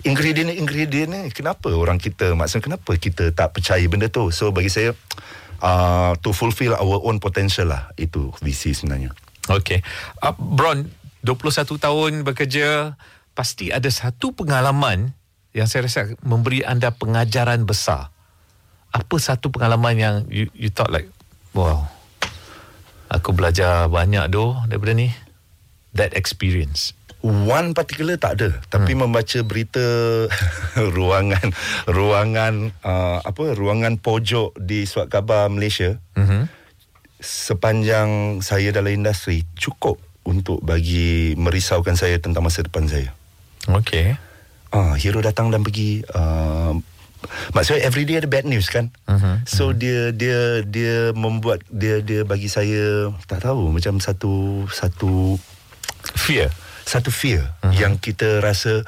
ingredient-ingredient 0.00 1.08
ni. 1.08 1.22
Kenapa 1.28 1.70
orang 1.70 1.98
kita 1.98 2.32
maksudnya 2.32 2.64
kenapa 2.68 2.90
kita 2.94 3.30
tak 3.30 3.52
percaya 3.52 3.82
benda 3.84 4.06
tu? 4.06 4.30
So 4.30 4.50
bagi 4.50 4.68
saya 4.68 4.94
uh, 5.62 6.14
to 6.22 6.30
fulfill 6.34 6.74
our 6.74 6.98
own 7.02 7.18
potential 7.22 7.70
lah 7.70 7.90
itu 7.98 8.30
visi 8.42 8.74
sebenarnya. 8.74 9.14
Okey. 9.48 9.80
Uh, 10.20 10.34
Bron, 10.36 10.84
21 11.24 11.78
tahun 11.80 12.12
bekerja, 12.26 12.98
pasti 13.32 13.70
ada 13.70 13.88
satu 13.88 14.34
pengalaman 14.34 15.14
yang 15.56 15.70
saya 15.70 15.88
rasa 15.88 16.12
memberi 16.26 16.66
anda 16.66 16.92
pengajaran 16.92 17.64
besar. 17.64 18.12
Apa 18.92 19.16
satu 19.20 19.52
pengalaman 19.52 19.94
yang 19.96 20.14
you, 20.32 20.48
you 20.56 20.72
thought 20.72 20.92
like, 20.92 21.08
wow, 21.52 21.88
aku 23.08 23.32
belajar 23.32 23.88
banyak 23.88 24.28
doh 24.32 24.56
daripada 24.68 24.96
ni. 24.96 25.12
That 25.96 26.12
experience. 26.12 26.97
One 27.24 27.74
particular 27.74 28.14
tak 28.14 28.38
ada 28.38 28.62
tapi 28.70 28.94
hmm. 28.94 29.10
membaca 29.10 29.38
berita 29.42 29.82
ruangan 30.96 31.50
ruangan 31.90 32.70
uh, 32.86 33.18
apa 33.20 33.58
ruangan 33.58 33.98
pojok 33.98 34.54
di 34.54 34.86
surat 34.86 35.10
khabar 35.10 35.50
Malaysia 35.50 35.98
Mhm. 36.14 36.46
sepanjang 37.18 38.38
saya 38.38 38.70
dalam 38.70 38.94
industri 38.94 39.42
cukup 39.58 39.98
untuk 40.22 40.62
bagi 40.62 41.34
merisaukan 41.34 41.98
saya 41.98 42.22
tentang 42.22 42.46
masa 42.46 42.62
depan 42.62 42.86
saya. 42.86 43.10
Okey. 43.66 44.14
Ah, 44.70 44.94
hero 44.94 45.18
datang 45.18 45.48
dan 45.48 45.64
pergi 45.64 46.04
uh, 46.12 46.76
maksudnya 47.50 47.82
every 47.82 48.04
day 48.04 48.20
ada 48.20 48.28
bad 48.30 48.46
news 48.46 48.70
kan. 48.70 48.94
Mhm, 49.10 49.48
So 49.48 49.74
dia 49.74 50.14
dia 50.14 50.62
dia 50.62 51.10
membuat 51.16 51.64
dia 51.66 51.98
dia 52.04 52.22
bagi 52.22 52.46
saya 52.46 53.10
tak 53.26 53.42
tahu 53.42 53.74
macam 53.74 53.98
satu 53.98 54.66
satu 54.70 55.34
Fear. 56.14 56.52
Satu 56.88 57.12
fear 57.12 57.44
uh-huh. 57.60 57.76
yang 57.76 58.00
kita 58.00 58.40
rasa 58.40 58.80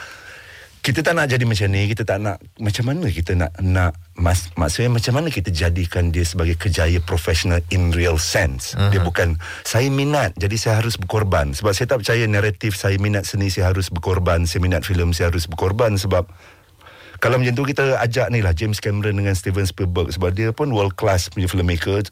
kita 0.81 1.05
tak 1.05 1.13
nak 1.13 1.29
jadi 1.29 1.45
macam 1.45 1.69
ni 1.69 1.93
kita 1.93 2.09
tak 2.09 2.25
nak 2.25 2.41
macam 2.57 2.89
mana 2.89 3.13
kita 3.13 3.37
nak 3.37 3.53
nak 3.61 3.93
mas, 4.17 4.49
maksudnya 4.57 4.89
macam 4.89 5.21
mana 5.21 5.29
kita 5.29 5.53
jadikan 5.53 6.09
dia 6.09 6.25
sebagai 6.25 6.57
kejaya 6.57 6.97
profesional 7.05 7.61
in 7.69 7.93
real 7.93 8.17
sense. 8.17 8.73
Uh-huh. 8.73 8.89
dia 8.89 9.05
bukan 9.05 9.37
saya 9.69 9.93
minat 9.93 10.33
jadi 10.41 10.57
saya 10.57 10.75
harus 10.81 10.97
berkorban. 10.97 11.53
Sebab 11.53 11.77
saya 11.77 11.85
tak 11.93 12.01
percaya 12.01 12.25
naratif 12.25 12.81
saya 12.81 12.97
minat 12.97 13.29
seni 13.29 13.53
saya 13.53 13.69
harus 13.69 13.93
berkorban. 13.93 14.49
Saya 14.49 14.65
minat 14.65 14.89
filem 14.89 15.13
saya 15.13 15.29
harus 15.29 15.45
berkorban. 15.45 16.01
Sebab 16.01 16.25
kalau 17.21 17.37
macam 17.37 17.53
tu 17.53 17.69
kita 17.69 18.01
ajak 18.01 18.33
ni 18.33 18.41
lah 18.41 18.57
James 18.57 18.81
Cameron 18.81 19.21
dengan 19.21 19.37
Steven 19.37 19.69
Spielberg. 19.69 20.09
Sebab 20.17 20.33
dia 20.33 20.57
pun 20.57 20.73
world 20.73 20.97
class 20.97 21.29
punya 21.29 21.45
filmmaker 21.45 22.09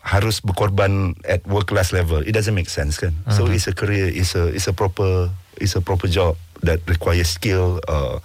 harus 0.00 0.40
berkorban 0.40 1.12
at 1.28 1.44
world 1.44 1.68
class 1.68 1.92
level 1.92 2.24
it 2.24 2.32
doesn't 2.32 2.56
make 2.56 2.72
sense 2.72 2.96
kan 2.96 3.12
uh-huh. 3.28 3.36
so 3.36 3.40
it's 3.52 3.68
a 3.68 3.74
career 3.76 4.08
it's 4.08 4.32
a 4.32 4.48
it's 4.50 4.64
a 4.64 4.74
proper 4.74 5.28
it's 5.60 5.76
a 5.76 5.82
proper 5.84 6.08
job 6.08 6.36
that 6.64 6.80
requires 6.88 7.28
skill 7.28 7.80
uh, 7.84 8.16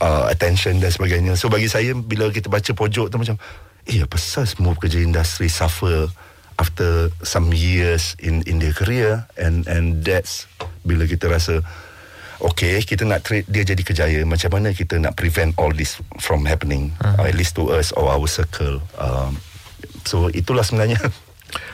uh, 0.00 0.24
attention 0.32 0.80
dan 0.80 0.88
sebagainya 0.88 1.36
so 1.36 1.52
bagi 1.52 1.68
saya 1.68 1.92
bila 1.92 2.32
kita 2.32 2.48
baca 2.48 2.72
pojok 2.72 3.12
tu 3.12 3.16
macam 3.20 3.36
eh 3.84 4.00
apa 4.00 4.16
pasal 4.16 4.48
semua 4.48 4.72
pekerja 4.72 5.04
industri 5.04 5.52
suffer 5.52 6.08
after 6.56 7.12
some 7.24 7.52
years 7.52 8.16
in 8.20 8.40
in 8.48 8.60
their 8.60 8.72
career 8.72 9.24
and 9.36 9.68
and 9.68 10.04
that's 10.04 10.48
bila 10.84 11.04
kita 11.04 11.28
rasa 11.28 11.60
Okay, 12.40 12.80
kita 12.80 13.04
nak 13.04 13.20
treat 13.20 13.44
dia 13.44 13.68
jadi 13.68 13.84
kejaya. 13.84 14.20
Macam 14.24 14.48
mana 14.56 14.72
kita 14.72 14.96
nak 14.96 15.12
prevent 15.12 15.52
all 15.60 15.76
this 15.76 16.00
from 16.16 16.48
happening, 16.48 16.88
uh-huh. 16.96 17.20
uh, 17.20 17.28
at 17.28 17.36
least 17.36 17.52
to 17.52 17.68
us 17.68 17.92
or 17.92 18.08
our 18.08 18.24
circle. 18.24 18.80
Um, 18.96 19.36
so 20.04 20.32
itulah 20.32 20.64
sebenarnya. 20.64 21.00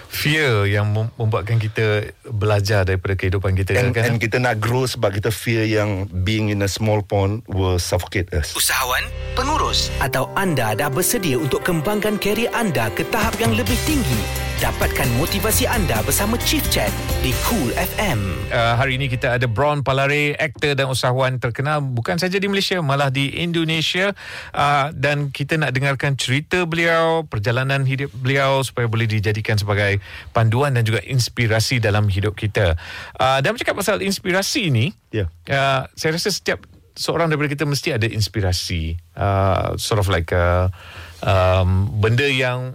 Fear 0.07 0.65
yang 0.71 0.89
mem- 0.89 1.13
membuatkan 1.21 1.61
kita 1.61 2.09
belajar 2.25 2.89
daripada 2.89 3.13
kehidupan 3.13 3.53
kita 3.53 3.77
and, 3.77 3.93
kan. 3.93 4.09
and 4.09 4.17
kita 4.17 4.41
nak 4.41 4.57
grow 4.57 4.89
sebab 4.89 5.13
kita 5.13 5.29
fear 5.29 5.69
yang 5.69 6.09
being 6.25 6.49
in 6.49 6.65
a 6.65 6.71
small 6.71 7.05
pond 7.05 7.45
will 7.53 7.77
suffocate 7.77 8.33
us. 8.33 8.57
Usahawan, 8.57 9.05
pengurus 9.37 9.93
atau 10.01 10.33
anda 10.33 10.73
dah 10.73 10.89
bersedia 10.89 11.37
untuk 11.37 11.61
kembangkan 11.61 12.17
kerjaya 12.17 12.49
anda 12.57 12.89
ke 12.97 13.05
tahap 13.13 13.37
yang 13.37 13.53
lebih 13.53 13.77
tinggi? 13.85 14.46
Dapatkan 14.57 15.21
motivasi 15.21 15.69
anda 15.69 16.01
bersama 16.01 16.41
Chief 16.41 16.65
Chat 16.73 16.89
di 17.21 17.29
Cool 17.45 17.77
FM. 17.77 18.49
Uh, 18.49 18.73
hari 18.81 18.97
ini 18.97 19.05
kita 19.05 19.37
ada 19.37 19.45
Bron 19.45 19.85
Palare, 19.85 20.33
aktor 20.33 20.73
dan 20.73 20.89
usahawan 20.89 21.37
terkenal 21.37 21.85
bukan 21.85 22.17
saja 22.17 22.41
di 22.41 22.49
Malaysia, 22.49 22.81
malah 22.81 23.13
di 23.13 23.37
Indonesia. 23.37 24.17
Uh, 24.57 24.97
dan 24.97 25.29
kita 25.29 25.61
nak 25.61 25.77
dengarkan 25.77 26.17
cerita 26.17 26.65
beliau, 26.65 27.29
perjalanan 27.29 27.85
hidup 27.85 28.09
beliau 28.17 28.65
supaya 28.65 28.89
boleh 28.89 29.05
dijadikan 29.05 29.61
sebagai 29.61 30.01
panduan 30.33 30.73
dan 30.73 30.89
juga 30.89 31.05
inspirasi 31.05 31.77
dalam 31.77 32.09
hidup 32.09 32.33
kita. 32.33 32.81
Uh, 33.21 33.45
dan 33.45 33.53
bercakap 33.53 33.77
pasal 33.77 34.01
inspirasi 34.01 34.73
ini, 34.73 34.97
Ya. 35.13 35.29
uh, 35.53 35.85
saya 35.93 36.17
rasa 36.17 36.33
setiap 36.33 36.65
seorang 36.97 37.29
daripada 37.29 37.53
kita 37.53 37.69
mesti 37.69 37.93
ada 37.93 38.09
inspirasi. 38.09 38.97
Uh, 39.13 39.77
sort 39.77 40.01
of 40.01 40.09
like 40.09 40.33
uh, 40.33 40.73
um, 41.21 41.93
benda 42.01 42.25
yang 42.25 42.73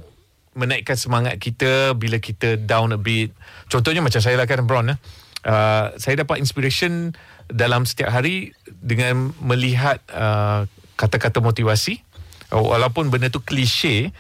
menaikkan 0.54 1.00
semangat 1.00 1.40
kita 1.40 1.96
bila 1.96 2.20
kita 2.20 2.60
down 2.60 2.92
a 2.92 3.00
bit. 3.00 3.32
Contohnya 3.72 4.04
macam 4.04 4.20
saya 4.20 4.36
lah 4.36 4.48
kan 4.48 4.64
Bron. 4.68 4.92
Eh. 4.92 5.00
Uh, 5.42 5.96
saya 5.98 6.22
dapat 6.22 6.38
inspiration 6.38 7.18
dalam 7.50 7.88
setiap 7.88 8.14
hari 8.14 8.54
dengan 8.68 9.34
melihat 9.42 10.04
uh, 10.14 10.68
kata-kata 11.00 11.42
motivasi. 11.42 12.04
Walaupun 12.52 13.08
benda 13.08 13.32
tu 13.32 13.40
klise, 13.40 14.12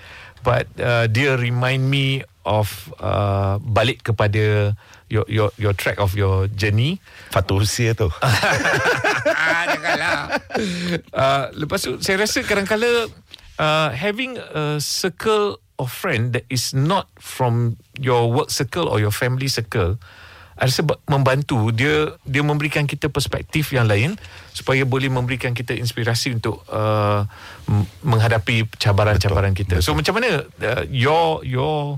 but 0.47 0.63
uh, 0.79 1.05
dia 1.11 1.35
remind 1.35 1.83
me 1.83 2.23
of 2.47 2.89
uh, 2.97 3.61
balik 3.61 4.01
kepada 4.01 4.73
your 5.11 5.27
your 5.27 5.51
your 5.59 5.75
track 5.75 5.99
of 5.99 6.15
your 6.15 6.47
journey. 6.55 6.97
Fatusia 7.29 7.93
tu. 7.93 8.07
Janganlah. 9.71 10.39
uh, 11.21 11.45
lepas 11.53 11.79
tu 11.83 11.99
saya 11.99 12.23
rasa 12.23 12.41
kadang-kala 12.41 13.11
uh, 13.59 13.89
having 13.93 14.39
a 14.39 14.79
circle 14.81 15.59
of 15.81 15.89
friend 15.89 16.37
that 16.37 16.45
is 16.53 16.71
not 16.77 17.09
from 17.17 17.75
your 17.97 18.29
work 18.29 18.53
circle 18.53 18.85
or 18.85 19.01
your 19.01 19.11
family 19.11 19.49
circle 19.49 19.97
I 20.61 20.69
rasa 20.69 20.85
membantu 21.09 21.73
dia 21.73 22.13
dia 22.21 22.45
memberikan 22.45 22.85
kita 22.85 23.09
perspektif 23.09 23.73
yang 23.73 23.89
lain 23.89 24.13
supaya 24.53 24.85
boleh 24.85 25.09
memberikan 25.09 25.57
kita 25.57 25.73
inspirasi 25.73 26.37
untuk 26.37 26.61
uh, 26.69 27.25
menghadapi 28.05 28.69
cabaran-cabaran 28.77 29.57
kita. 29.57 29.81
So 29.81 29.97
macam 29.97 30.21
mana 30.21 30.45
uh, 30.45 30.85
your 30.85 31.41
your 31.41 31.97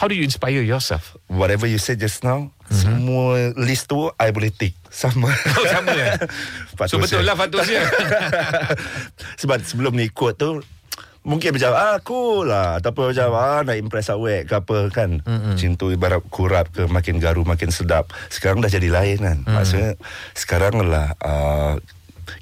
how 0.00 0.08
do 0.08 0.16
you 0.16 0.24
inspire 0.24 0.64
yourself? 0.64 1.20
Whatever 1.28 1.68
you 1.68 1.76
said 1.76 2.00
just 2.00 2.24
now, 2.24 2.48
mm-hmm. 2.48 2.80
semua 2.80 3.52
list 3.60 3.92
tu 3.92 4.08
I 4.16 4.32
boleh 4.32 4.56
tick 4.56 4.72
sama. 4.88 5.28
Oh, 5.28 5.66
sama 5.68 5.92
ya. 6.00 6.16
so 6.88 6.96
betul 6.96 7.28
lah 7.28 7.36
Fatusnya. 7.36 7.84
Sebab 9.44 9.60
sebelum 9.68 9.92
ni 9.92 10.08
quote 10.08 10.40
tu 10.40 10.50
Mungkin 11.28 11.60
macam 11.60 11.72
ah 11.76 12.00
cool 12.00 12.48
lah 12.48 12.80
Ataupun 12.80 13.12
macam 13.12 13.28
ah 13.36 13.60
nak 13.60 13.76
impress 13.76 14.08
awak 14.08 14.48
ke 14.48 14.54
apa 14.56 14.78
kan 14.88 15.20
mm-hmm. 15.20 15.54
Cintu 15.60 15.92
ibarat 15.92 16.24
kurap 16.32 16.72
ke 16.72 16.88
makin 16.88 17.20
garu 17.20 17.44
makin 17.44 17.68
sedap 17.68 18.08
Sekarang 18.32 18.64
dah 18.64 18.72
jadi 18.72 18.88
lain 18.88 19.18
kan 19.20 19.38
mm. 19.44 19.52
Maksudnya 19.52 20.00
sekarang 20.32 20.88
lah 20.88 21.12
uh, 21.20 21.76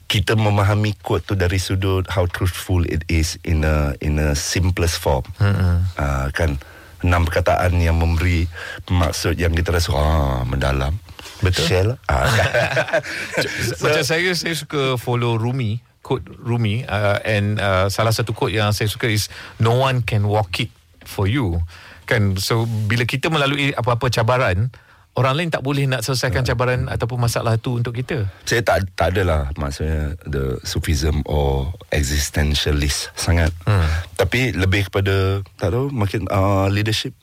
kita 0.06 0.38
memahami 0.38 0.94
quote 1.02 1.26
tu 1.26 1.34
dari 1.34 1.58
sudut 1.58 2.06
how 2.10 2.26
truthful 2.30 2.82
it 2.86 3.02
is 3.10 3.38
in 3.42 3.66
a 3.66 3.94
in 4.02 4.18
a 4.18 4.34
simplest 4.34 4.98
form 4.98 5.26
mm-hmm. 5.38 5.76
uh, 5.98 6.26
kan 6.34 6.58
enam 7.06 7.22
perkataan 7.26 7.78
yang 7.78 7.98
memberi 7.98 8.50
maksud 8.90 9.38
yang 9.38 9.54
kita 9.54 9.74
rasa 9.74 9.94
ah 9.94 10.42
mendalam 10.42 10.98
betul 11.44 11.66
share 11.68 11.86
lah. 11.94 11.98
ah. 12.10 12.26
macam 13.82 14.02
so, 14.02 14.10
saya 14.10 14.30
saya 14.34 14.54
suka 14.56 14.98
follow 14.98 15.38
Rumi 15.38 15.85
quote 16.06 16.22
Rumi 16.38 16.86
uh, 16.86 17.18
and 17.26 17.58
uh, 17.58 17.90
salah 17.90 18.14
satu 18.14 18.30
quote 18.30 18.54
yang 18.54 18.70
saya 18.70 18.86
suka 18.86 19.10
is 19.10 19.26
no 19.58 19.74
one 19.82 20.06
can 20.06 20.30
walk 20.30 20.62
it 20.62 20.70
for 21.02 21.26
you 21.26 21.58
kan 22.06 22.38
so 22.38 22.62
bila 22.86 23.02
kita 23.02 23.26
melalui 23.26 23.74
apa-apa 23.74 24.06
cabaran 24.14 24.70
orang 25.18 25.34
lain 25.34 25.50
tak 25.50 25.66
boleh 25.66 25.90
nak 25.90 26.06
selesaikan 26.06 26.46
hmm. 26.46 26.50
cabaran 26.54 26.80
ataupun 26.86 27.18
masalah 27.18 27.58
tu 27.58 27.82
untuk 27.82 27.98
kita 27.98 28.30
saya 28.46 28.62
tak 28.62 28.86
tak 28.94 29.18
adalah 29.18 29.50
maksudnya 29.58 30.14
the 30.22 30.62
sufism 30.62 31.26
or 31.26 31.74
existentialist 31.90 33.10
sangat 33.18 33.50
hmm. 33.66 33.90
tapi 34.14 34.54
lebih 34.54 34.86
kepada 34.86 35.42
tak 35.58 35.74
tahu 35.74 35.90
makin 35.90 36.22
uh, 36.30 36.70
leadership 36.70 37.16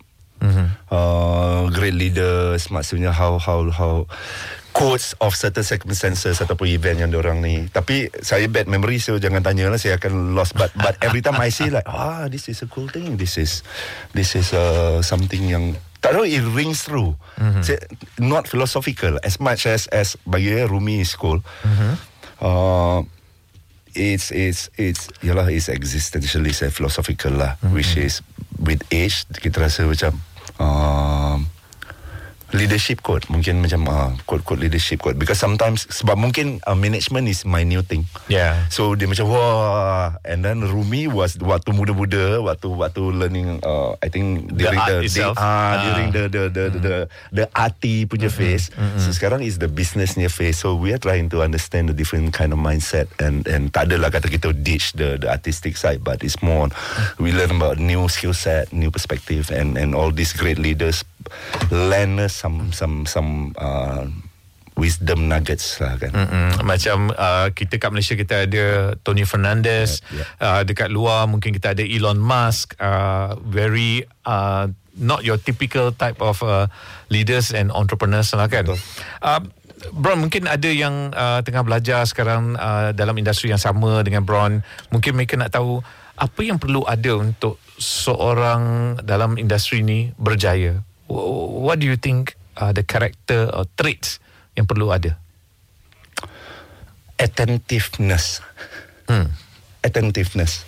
mm-hmm. 0.44 0.68
uh, 0.92 1.72
great 1.72 1.96
leaders 1.96 2.68
maksudnya 2.68 3.16
how 3.16 3.40
how 3.40 3.64
how 3.72 4.04
quotes 4.74 5.14
of 5.22 5.38
certain 5.38 5.64
circumstances 5.64 6.42
ataupun 6.42 6.68
event 6.68 7.00
yang 7.00 7.14
orang 7.14 7.40
ni. 7.40 7.70
Tapi 7.70 8.10
saya 8.26 8.50
bad 8.50 8.66
memory 8.66 8.98
so 8.98 9.22
jangan 9.22 9.46
tanya 9.46 9.70
lah 9.70 9.78
saya 9.78 10.02
akan 10.02 10.34
lost 10.34 10.58
but 10.58 10.74
but 10.82 10.98
every 11.06 11.22
time 11.22 11.38
I 11.38 11.54
see 11.54 11.70
like 11.70 11.86
ah 11.86 12.26
this 12.28 12.50
is 12.50 12.66
a 12.66 12.68
cool 12.68 12.90
thing 12.90 13.16
this 13.16 13.38
is 13.38 13.62
this 14.18 14.34
is 14.34 14.52
uh, 14.52 15.00
something 15.06 15.46
yang 15.46 15.78
tak 16.04 16.20
tahu 16.20 16.28
it 16.28 16.44
rings 16.52 16.84
through. 16.84 17.16
Mm-hmm. 17.40 17.64
Say, 17.64 17.80
not 18.20 18.50
philosophical 18.50 19.22
as 19.24 19.40
much 19.40 19.70
as 19.70 19.88
as 19.94 20.20
bagi 20.28 20.52
Rumi 20.68 21.00
is 21.00 21.16
cool. 21.16 21.40
Mm-hmm. 21.64 21.94
Uh, 22.44 23.08
it's 23.96 24.34
it's 24.34 24.68
it's 24.76 25.08
yalah 25.22 25.48
it's 25.48 25.70
existentially 25.70 26.52
philosophical 26.74 27.32
lah 27.32 27.56
mm-hmm. 27.62 27.78
which 27.78 27.94
is 27.96 28.26
with 28.60 28.82
age 28.90 29.24
kita 29.38 29.64
rasa 29.64 29.86
macam 29.86 30.18
um, 30.58 31.46
leadership 32.54 33.02
code 33.02 33.26
mungkin 33.28 33.60
macam 33.66 33.82
uh, 33.90 34.10
code 34.30 34.46
code 34.46 34.62
leadership 34.62 35.02
code 35.02 35.18
because 35.18 35.42
sometimes 35.42 35.90
sebab 35.90 36.16
mungkin 36.16 36.62
uh, 36.70 36.78
management 36.78 37.26
is 37.26 37.44
my 37.44 37.66
new 37.66 37.82
thing 37.82 38.06
yeah 38.30 38.64
so 38.70 38.94
dia 38.94 39.10
macam 39.10 39.28
wah 39.28 40.16
and 40.24 40.46
then 40.46 40.62
Rumi 40.62 41.10
was 41.10 41.36
waktu 41.42 41.74
muda-muda 41.74 42.40
waktu 42.40 42.70
waktu 42.70 43.02
learning 43.10 43.60
uh, 43.66 43.98
I 44.00 44.08
think 44.14 44.54
during 44.54 44.80
the, 44.86 44.98
the 45.04 45.10
day, 45.10 45.26
uh, 45.26 45.34
uh. 45.34 45.74
during 45.82 46.10
the 46.14 46.24
the 46.30 46.44
the 46.54 46.66
mm. 46.70 46.80
the 46.80 46.96
the 47.34 47.46
arty 47.58 48.06
punya 48.06 48.30
mm-hmm. 48.30 48.54
phase 48.54 48.70
mm-hmm. 48.72 49.02
so 49.02 49.10
sekarang 49.12 49.42
is 49.42 49.58
the 49.58 49.68
businessnya 49.68 50.30
phase 50.30 50.62
so 50.62 50.78
we 50.78 50.94
are 50.94 51.02
trying 51.02 51.28
to 51.34 51.42
understand 51.42 51.90
the 51.90 51.96
different 51.98 52.32
kind 52.32 52.54
of 52.54 52.60
mindset 52.62 53.10
and 53.18 53.50
and 53.50 53.74
tak 53.74 53.90
adalah 53.90 54.14
kata 54.14 54.30
kita 54.30 54.54
ditch 54.54 54.94
the 54.94 55.18
the 55.18 55.28
artistic 55.28 55.74
side 55.74 56.06
but 56.06 56.22
it's 56.22 56.40
more 56.46 56.70
we 57.18 57.34
learn 57.34 57.50
about 57.58 57.82
new 57.82 58.06
skill 58.06 58.36
set 58.36 58.70
new 58.70 58.94
perspective 58.94 59.50
and 59.50 59.76
and 59.76 59.98
all 59.98 60.14
these 60.14 60.32
great 60.32 60.62
leaders 60.62 61.02
lend 61.72 62.20
us 62.20 62.34
some 62.36 62.74
some 62.76 63.06
some 63.06 63.54
uh, 63.58 64.06
wisdom 64.74 65.30
nuggets 65.30 65.78
lah 65.78 65.98
kan. 66.02 66.12
Mm-hmm. 66.14 66.66
Macam 66.66 66.98
uh, 67.14 67.48
kita 67.54 67.78
kat 67.78 67.90
Malaysia 67.94 68.16
kita 68.18 68.50
ada 68.50 68.98
Tony 69.06 69.26
Fernandez, 69.26 70.02
yeah, 70.10 70.26
yeah. 70.26 70.28
Uh, 70.42 70.62
dekat 70.66 70.90
luar 70.90 71.30
mungkin 71.30 71.54
kita 71.54 71.78
ada 71.78 71.84
Elon 71.86 72.18
Musk, 72.18 72.74
uh, 72.82 73.38
very 73.46 74.06
uh, 74.26 74.70
not 74.98 75.26
your 75.26 75.38
typical 75.42 75.94
type 75.94 76.18
of 76.22 76.42
uh, 76.46 76.70
leaders 77.10 77.54
and 77.54 77.70
entrepreneurs 77.74 78.34
lah 78.34 78.50
kan. 78.50 78.66
Uh, 79.22 79.42
Bron 79.92 80.16
mungkin 80.16 80.48
ada 80.48 80.70
yang 80.72 81.12
uh, 81.12 81.44
tengah 81.44 81.60
belajar 81.68 82.08
sekarang 82.08 82.56
uh, 82.56 82.96
dalam 82.96 83.20
industri 83.20 83.52
yang 83.52 83.60
sama 83.60 84.00
dengan 84.02 84.24
Bron. 84.24 84.64
Mungkin 84.96 85.12
mereka 85.18 85.36
nak 85.36 85.52
tahu 85.52 85.84
apa 86.14 86.42
yang 86.46 86.62
perlu 86.62 86.86
ada 86.88 87.20
untuk 87.20 87.60
seorang 87.82 88.96
dalam 89.02 89.36
industri 89.36 89.82
ni 89.82 90.14
berjaya 90.16 90.86
what 91.14 91.78
do 91.80 91.86
you 91.86 91.98
think 91.98 92.34
uh, 92.58 92.74
the 92.74 92.82
character 92.82 93.50
or 93.54 93.70
traits 93.78 94.18
yang 94.58 94.66
perlu 94.66 94.90
ada? 94.90 95.18
Attentiveness. 97.22 98.42
Hmm. 99.06 99.30
Attentiveness. 99.86 100.66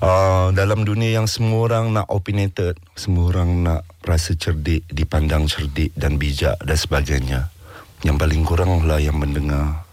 Uh, 0.00 0.48
dalam 0.56 0.86
dunia 0.88 1.20
yang 1.20 1.28
semua 1.28 1.68
orang 1.68 1.92
nak 1.92 2.08
opinionated, 2.08 2.78
semua 2.96 3.36
orang 3.36 3.50
nak 3.66 3.82
rasa 4.00 4.32
cerdik, 4.32 4.86
dipandang 4.88 5.44
cerdik 5.44 5.92
dan 5.92 6.16
bijak 6.16 6.56
dan 6.62 6.78
sebagainya. 6.78 7.40
Yang 8.00 8.16
paling 8.16 8.42
kurang 8.48 8.88
lah 8.88 8.96
yang 8.96 9.20
mendengar. 9.20 9.84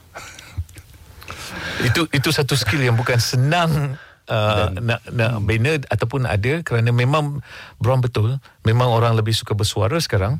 itu 1.77 2.09
itu 2.09 2.29
satu 2.33 2.57
skill 2.57 2.81
yang 2.81 2.97
bukan 2.97 3.21
senang 3.21 3.99
uh, 4.27 4.69
nak 4.77 5.01
nak 5.11 5.31
bina 5.43 5.79
ataupun 5.87 6.27
ada 6.27 6.61
kerana 6.61 6.91
memang 6.91 7.39
Brown 7.79 8.03
betul 8.03 8.37
memang 8.63 8.91
orang 8.91 9.15
lebih 9.15 9.33
suka 9.33 9.55
bersuara 9.55 9.97
sekarang 9.99 10.39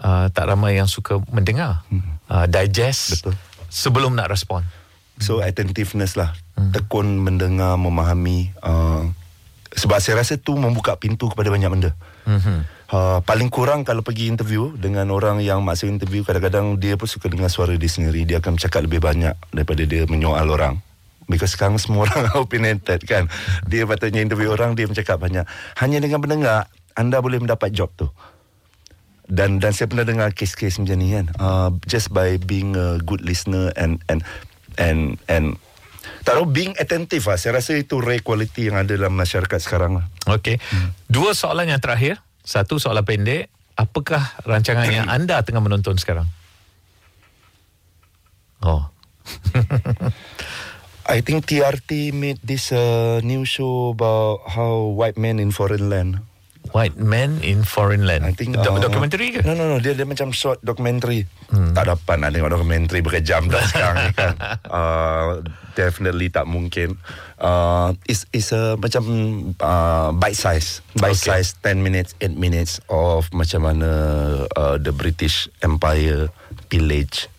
uh, 0.00 0.26
tak 0.32 0.48
ramai 0.48 0.80
yang 0.80 0.88
suka 0.88 1.20
mendengar 1.30 1.84
hmm. 1.92 2.28
uh, 2.28 2.46
digest 2.48 3.20
betul. 3.20 3.34
sebelum 3.68 4.16
nak 4.16 4.32
respon. 4.32 4.64
So 5.16 5.40
attentiveness 5.40 6.12
lah. 6.12 6.36
Hmm. 6.56 6.72
tekun 6.72 7.20
mendengar 7.20 7.76
memahami 7.76 8.52
uh, 8.64 9.04
sebab 9.76 10.00
saya 10.00 10.24
rasa 10.24 10.40
tu 10.40 10.56
membuka 10.56 10.96
pintu 10.96 11.28
kepada 11.28 11.52
banyak 11.52 11.68
benda. 11.68 11.90
Hmm. 12.24 12.64
Uh, 12.86 13.18
paling 13.26 13.52
kurang 13.52 13.84
kalau 13.84 14.00
pergi 14.00 14.30
interview 14.30 14.72
dengan 14.78 15.10
orang 15.12 15.42
yang 15.44 15.60
masuk 15.60 15.90
interview 15.90 16.24
kadang-kadang 16.24 16.78
dia 16.80 16.94
pun 16.96 17.10
suka 17.10 17.28
dengar 17.28 17.52
suara 17.52 17.76
dia 17.76 17.90
sendiri. 17.90 18.24
Dia 18.24 18.40
akan 18.40 18.56
bercakap 18.56 18.88
lebih 18.88 19.04
banyak 19.04 19.36
daripada 19.52 19.82
dia 19.84 20.08
menyoal 20.08 20.48
orang 20.48 20.80
Because 21.26 21.58
sekarang 21.58 21.78
semua 21.82 22.06
orang 22.06 22.30
opinionated 22.42 23.02
kan 23.02 23.26
Dia 23.66 23.82
patutnya 23.82 24.22
interview 24.22 24.54
orang 24.54 24.78
Dia 24.78 24.86
bercakap 24.86 25.18
banyak 25.18 25.42
Hanya 25.82 25.98
dengan 25.98 26.22
mendengar 26.22 26.70
Anda 26.94 27.18
boleh 27.18 27.42
mendapat 27.42 27.74
job 27.74 27.90
tu 27.98 28.08
dan 29.26 29.58
dan 29.58 29.74
saya 29.74 29.90
pernah 29.90 30.06
dengar 30.06 30.30
kes-kes 30.30 30.78
macam 30.78 30.96
ni 31.02 31.10
kan 31.10 31.26
uh, 31.42 31.74
just 31.82 32.14
by 32.14 32.38
being 32.38 32.78
a 32.78 33.02
good 33.02 33.18
listener 33.26 33.74
and 33.74 33.98
and 34.06 34.22
and 34.78 35.18
and 35.26 35.58
tak 36.22 36.38
tahu 36.38 36.46
being 36.46 36.74
attentive 36.78 37.26
lah 37.26 37.38
saya 37.38 37.58
rasa 37.58 37.74
itu 37.78 37.98
rare 37.98 38.22
quality 38.22 38.70
yang 38.70 38.82
ada 38.82 38.94
dalam 38.94 39.14
masyarakat 39.14 39.58
sekarang 39.62 40.02
lah. 40.02 40.06
Okay. 40.26 40.58
Hmm. 40.58 40.90
Dua 41.06 41.34
soalan 41.34 41.70
yang 41.70 41.82
terakhir. 41.82 42.18
Satu 42.46 42.78
soalan 42.78 43.06
pendek. 43.06 43.50
Apakah 43.78 44.34
rancangan 44.46 44.86
yang 44.90 45.06
anda 45.16 45.42
tengah 45.42 45.62
menonton 45.62 45.98
sekarang? 45.98 46.26
Oh. 48.62 48.90
I 51.06 51.22
think 51.22 51.46
TRT 51.46 52.10
made 52.10 52.42
this 52.42 52.74
uh, 52.74 53.22
new 53.22 53.46
show 53.46 53.94
about 53.94 54.42
how 54.44 54.90
white 54.90 55.14
men 55.14 55.38
in 55.38 55.54
foreign 55.54 55.86
land. 55.86 56.18
White 56.74 56.98
Man 56.98 57.38
in 57.46 57.62
Foreign 57.62 58.10
Land. 58.10 58.26
I 58.26 58.34
think 58.34 58.58
Do- 58.58 58.74
uh, 58.74 58.82
Dokumentari 58.82 59.30
ke? 59.30 59.46
No 59.46 59.54
no 59.54 59.70
no 59.70 59.78
dia 59.78 59.94
dia 59.94 60.02
macam 60.02 60.34
short 60.34 60.58
documentary. 60.66 61.22
Hmm. 61.46 61.70
Tak 61.70 61.86
dapat 61.86 62.18
nak 62.18 62.34
tengok 62.34 62.50
dokumentari 62.50 63.06
berjam 63.06 63.46
dah 63.46 63.62
sekarang 63.70 64.10
ni 64.10 64.12
kan. 64.12 64.34
Uh, 64.66 65.46
definitely 65.78 66.26
tak 66.26 66.42
mungkin. 66.50 66.98
Uh, 67.38 67.94
is 68.10 68.26
is 68.34 68.50
a 68.50 68.74
macam 68.74 69.06
uh, 69.62 70.10
bite 70.10 70.34
size, 70.34 70.82
bite 70.98 71.14
Okay. 71.14 71.38
size 71.38 71.54
10 71.62 71.86
minutes, 71.86 72.18
8 72.18 72.34
minutes 72.34 72.82
of 72.90 73.30
macam 73.30 73.62
mana 73.62 73.90
uh, 74.50 74.74
the 74.74 74.90
British 74.90 75.46
Empire 75.62 76.34
pillage 76.66 77.30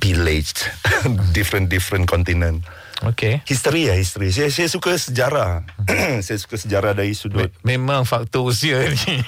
pillaged 0.00 0.64
different 1.36 1.68
different 1.68 2.08
continent. 2.08 2.64
Okay. 2.98 3.46
History 3.46 3.86
ya 3.86 3.94
history. 3.94 4.28
Saya 4.28 4.50
saya 4.50 4.66
suka 4.66 4.90
sejarah. 4.92 5.62
saya 6.26 6.34
suka 6.36 6.56
sejarah 6.56 6.92
dari 6.92 7.14
sudut 7.14 7.46
Me- 7.62 7.78
memang 7.78 8.02
faktor 8.02 8.42
usia 8.44 8.82
ni. 8.82 9.22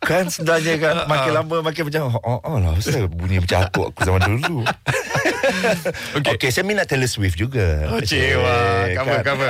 Kan 0.00 0.32
sebenarnya 0.32 0.80
kan 0.80 0.94
Makin 1.04 1.30
lama 1.30 1.60
makin 1.60 1.84
macam 1.84 2.08
Oh, 2.24 2.40
oh 2.40 2.56
lah 2.56 2.72
Kenapa 2.72 3.12
bunyi 3.12 3.36
macam 3.36 3.58
aku 3.60 3.80
Aku 3.92 4.00
zaman 4.00 4.32
dulu 4.32 4.64
Okay. 6.16 6.40
okay. 6.40 6.48
Saya 6.48 6.64
minat 6.64 6.88
Taylor 6.88 7.04
Swift 7.04 7.36
juga 7.36 7.84
Oh, 7.92 8.00
cewa. 8.00 8.88
Cover, 8.96 9.20
kan? 9.20 9.24
cover. 9.28 9.48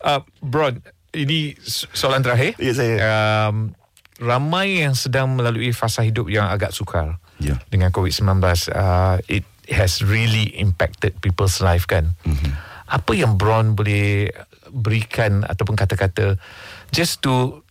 uh, 0.00 0.20
Bron, 0.42 0.80
ini 1.12 1.60
so- 1.60 1.92
soalan 1.92 2.22
terakhir. 2.22 2.56
Ya, 2.56 2.72
saya. 2.72 2.94
Um, 3.50 3.76
ramai 4.16 4.80
yang 4.80 4.94
sedang 4.94 5.28
melalui 5.30 5.72
fasa 5.72 6.00
hidup 6.00 6.28
yang 6.28 6.46
agak 6.46 6.72
sukar 6.72 7.20
Ya. 7.36 7.56
dengan 7.68 7.88
COVID-19. 7.88 8.36
Uh, 8.68 9.16
it 9.26 9.44
has 9.70 10.02
really 10.02 10.50
impacted 10.58 11.16
people's 11.22 11.62
life 11.62 11.86
kan. 11.86 12.18
Mm-hmm. 12.26 12.52
Apa 12.90 13.12
yang 13.14 13.38
Bron 13.38 13.78
boleh 13.78 14.34
berikan 14.70 15.46
ataupun 15.46 15.78
kata-kata 15.78 16.38
just 16.90 17.22
to 17.22 17.62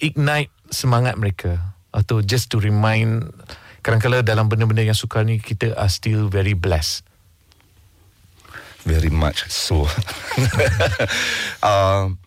ignite 0.00 0.52
semangat 0.68 1.16
mereka 1.16 1.76
atau 1.92 2.20
just 2.20 2.52
to 2.52 2.60
remind 2.60 3.32
kadang-kadang 3.84 4.24
dalam 4.24 4.48
benda-benda 4.48 4.84
yang 4.84 4.96
sukar 4.96 5.24
ni 5.24 5.40
kita 5.40 5.76
are 5.76 5.92
still 5.92 6.28
very 6.28 6.56
blessed. 6.56 7.04
Very 8.84 9.08
much 9.08 9.48
so 9.48 9.88
um, 11.64 12.20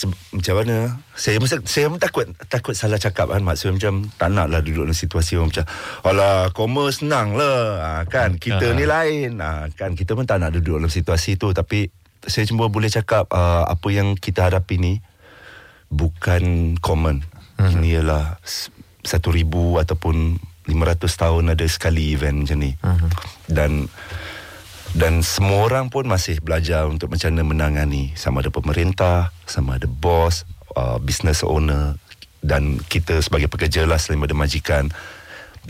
se- 0.00 0.08
Macam 0.30 0.54
mana? 0.56 0.76
Saya 1.12 1.36
mesti, 1.36 1.60
saya 1.62 1.86
pun 1.86 1.96
takut 1.96 2.24
Takut 2.46 2.72
salah 2.72 2.96
cakap 2.96 3.28
kan. 3.28 3.40
Maksudnya 3.40 3.76
macam 3.76 3.94
Tak 4.10 4.28
nak 4.30 4.46
lah 4.48 4.60
duduk 4.60 4.84
dalam 4.84 4.96
situasi 4.96 5.36
orang 5.36 5.52
macam 5.52 5.64
Alah 6.02 6.48
koma 6.50 6.88
senang 6.88 7.36
lah. 7.36 7.60
Ha, 7.76 7.88
Kan? 8.06 8.40
Kita 8.40 8.72
ni 8.72 8.88
lain. 8.88 9.36
Ha, 9.38 9.68
Kan? 9.70 9.92
Kita 9.92 10.16
pun 10.16 10.24
tak 10.24 10.40
nak 10.40 10.50
duduk 10.50 10.76
dalam 10.76 10.88
situasi 10.88 11.36
tu. 11.36 11.52
Tapi 11.52 11.84
Saya 12.18 12.44
cuma 12.44 12.66
boleh 12.66 12.88
cakap 12.88 13.28
uh, 13.28 13.68
Apa 13.68 13.88
yang 13.90 14.16
kita 14.16 14.48
hadapi 14.48 14.76
ni 14.76 14.94
Bukan 15.86 16.74
common. 16.78 17.20
Ini 17.58 18.00
ialah 18.00 18.40
Satu 19.00 19.28
ribu 19.28 19.76
Ataupun 19.76 20.40
500 20.62 21.02
tahun 21.02 21.44
ada 21.50 21.66
sekali 21.66 22.14
event 22.14 22.46
macam 22.46 22.58
ni. 22.58 22.70
Dan 23.44 23.90
dan 24.90 25.22
semua 25.22 25.70
orang 25.70 25.86
pun 25.86 26.02
masih 26.10 26.42
belajar 26.42 26.90
untuk 26.90 27.14
macam 27.14 27.30
mana 27.30 27.46
menangani 27.46 28.10
sama 28.18 28.42
ada 28.42 28.50
pemerintah, 28.50 29.30
sama 29.46 29.78
ada 29.78 29.86
bos, 29.86 30.42
uh, 30.74 30.98
business 30.98 31.46
owner 31.46 31.94
dan 32.42 32.82
kita 32.82 33.22
sebagai 33.22 33.46
pekerja 33.46 33.86
lah 33.86 34.02
selain 34.02 34.18
ada 34.18 34.34
majikan. 34.34 34.90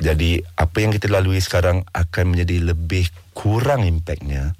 Jadi 0.01 0.41
apa 0.57 0.77
yang 0.81 0.95
kita 0.95 1.13
lalui 1.13 1.43
sekarang 1.43 1.85
akan 1.93 2.33
menjadi 2.33 2.73
lebih 2.73 3.13
kurang 3.37 3.85
impactnya 3.85 4.57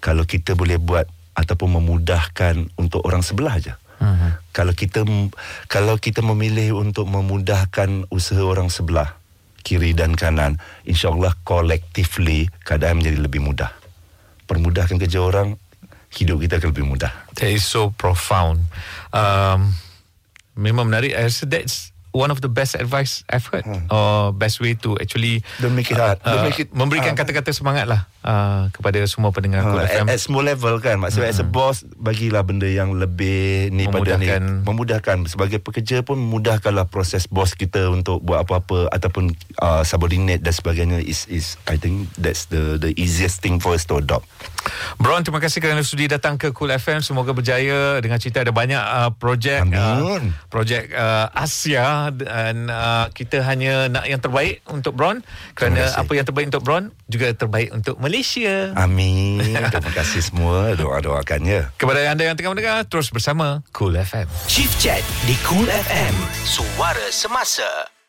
kalau 0.00 0.24
kita 0.24 0.56
boleh 0.56 0.80
buat 0.80 1.04
ataupun 1.36 1.82
memudahkan 1.82 2.72
untuk 2.80 3.04
orang 3.04 3.20
sebelah 3.20 3.60
aja. 3.60 3.74
Uh-huh. 4.00 4.32
Kalau 4.56 4.72
kita 4.72 5.04
kalau 5.68 6.00
kita 6.00 6.24
memilih 6.24 6.80
untuk 6.80 7.04
memudahkan 7.04 8.08
usaha 8.08 8.40
orang 8.40 8.72
sebelah 8.72 9.20
kiri 9.60 9.92
dan 9.92 10.16
kanan, 10.16 10.56
insyaallah 10.88 11.36
collectively 11.44 12.48
keadaan 12.64 13.04
menjadi 13.04 13.20
lebih 13.20 13.44
mudah 13.44 13.79
permudahkan 14.50 14.98
kerja 14.98 15.22
orang, 15.22 15.54
hidup 16.10 16.42
kita 16.42 16.58
akan 16.58 16.74
lebih 16.74 16.84
mudah. 16.90 17.14
That 17.38 17.54
is 17.54 17.62
so 17.62 17.94
profound. 17.94 18.66
Um, 19.14 19.78
memang 20.58 20.90
menarik. 20.90 21.14
I 21.14 21.30
rasa 21.30 21.46
that's 21.46 21.94
one 22.10 22.34
of 22.34 22.42
the 22.42 22.50
best 22.50 22.74
advice 22.74 23.22
I've 23.30 23.46
heard. 23.46 23.62
Hmm. 23.62 23.86
Or 23.86 24.34
best 24.34 24.58
way 24.58 24.74
to 24.82 24.98
actually 24.98 25.46
Don't 25.62 25.78
make 25.78 25.94
it 25.94 26.02
hard. 26.02 26.18
Don't 26.26 26.42
make 26.42 26.58
it 26.58 26.74
memberikan 26.74 27.14
hard. 27.14 27.22
kata-kata 27.22 27.54
semangat 27.54 27.86
lah 27.86 28.09
uh, 28.24 28.68
kepada 28.72 29.00
semua 29.08 29.30
pendengar 29.30 29.64
Cool 29.64 29.80
Uh, 29.80 29.88
FM. 29.88 30.06
at, 30.08 30.16
at 30.16 30.20
small 30.20 30.44
level 30.44 30.76
kan 30.80 30.96
Maksudnya 31.00 31.32
mm-hmm. 31.32 31.44
as 31.44 31.46
a 31.46 31.48
boss 31.48 31.76
Bagilah 31.96 32.42
benda 32.44 32.68
yang 32.68 32.96
lebih 32.96 33.72
ni 33.72 33.88
pada 33.88 34.16
ni 34.16 34.28
Memudahkan. 34.28 34.42
Memudahkan 34.64 35.16
Sebagai 35.28 35.58
pekerja 35.60 36.00
pun 36.04 36.20
Memudahkanlah 36.20 36.88
proses 36.88 37.28
bos 37.28 37.56
kita 37.56 37.88
Untuk 37.88 38.20
buat 38.20 38.44
apa-apa 38.44 38.92
Ataupun 38.92 39.32
uh, 39.60 39.82
subordinate 39.84 40.40
dan 40.40 40.54
sebagainya 40.54 40.98
is 41.00 41.26
is 41.28 41.56
I 41.66 41.76
think 41.76 42.08
that's 42.16 42.48
the 42.48 42.80
the 42.80 42.92
easiest 42.96 43.40
thing 43.44 43.58
for 43.58 43.76
us 43.76 43.84
to 43.88 44.00
adopt. 44.00 44.26
Bron, 45.00 45.24
terima 45.24 45.40
kasih 45.40 45.64
kerana 45.64 45.80
sudi 45.80 46.04
datang 46.04 46.36
ke 46.36 46.52
Cool 46.52 46.72
FM. 46.76 47.00
Semoga 47.00 47.32
berjaya 47.32 47.96
dengan 48.04 48.20
cerita 48.20 48.44
ada 48.44 48.52
banyak 48.52 48.80
uh, 48.80 49.10
projek 49.16 49.64
uh, 49.72 50.20
projek 50.52 50.92
uh, 50.92 51.32
Asia 51.32 52.12
dan 52.12 52.68
uh, 52.68 53.08
kita 53.12 53.40
hanya 53.44 53.88
nak 53.88 54.04
yang 54.04 54.20
terbaik 54.20 54.60
untuk 54.68 54.96
Bron 54.96 55.24
kerana 55.56 55.88
apa 55.96 56.12
yang 56.12 56.26
terbaik 56.28 56.52
untuk 56.52 56.62
Bron 56.64 56.84
juga 57.08 57.32
terbaik 57.32 57.72
untuk 57.72 57.96
Malaysia. 58.10 58.74
Amin. 58.74 59.38
Terima 59.70 59.92
kasih 59.94 60.18
semua 60.18 60.74
doa-doakannya. 60.74 61.70
Kepada 61.78 62.02
anda 62.10 62.26
yang 62.26 62.34
tengah 62.34 62.58
mendengar 62.58 62.82
terus 62.82 63.06
bersama 63.14 63.62
Cool 63.70 63.94
FM. 63.94 64.26
Chief 64.50 64.66
Chat 64.82 65.06
di 65.30 65.38
Cool 65.46 65.70
FM. 65.70 66.14
Suara 66.42 67.06
Semasa. 67.14 67.99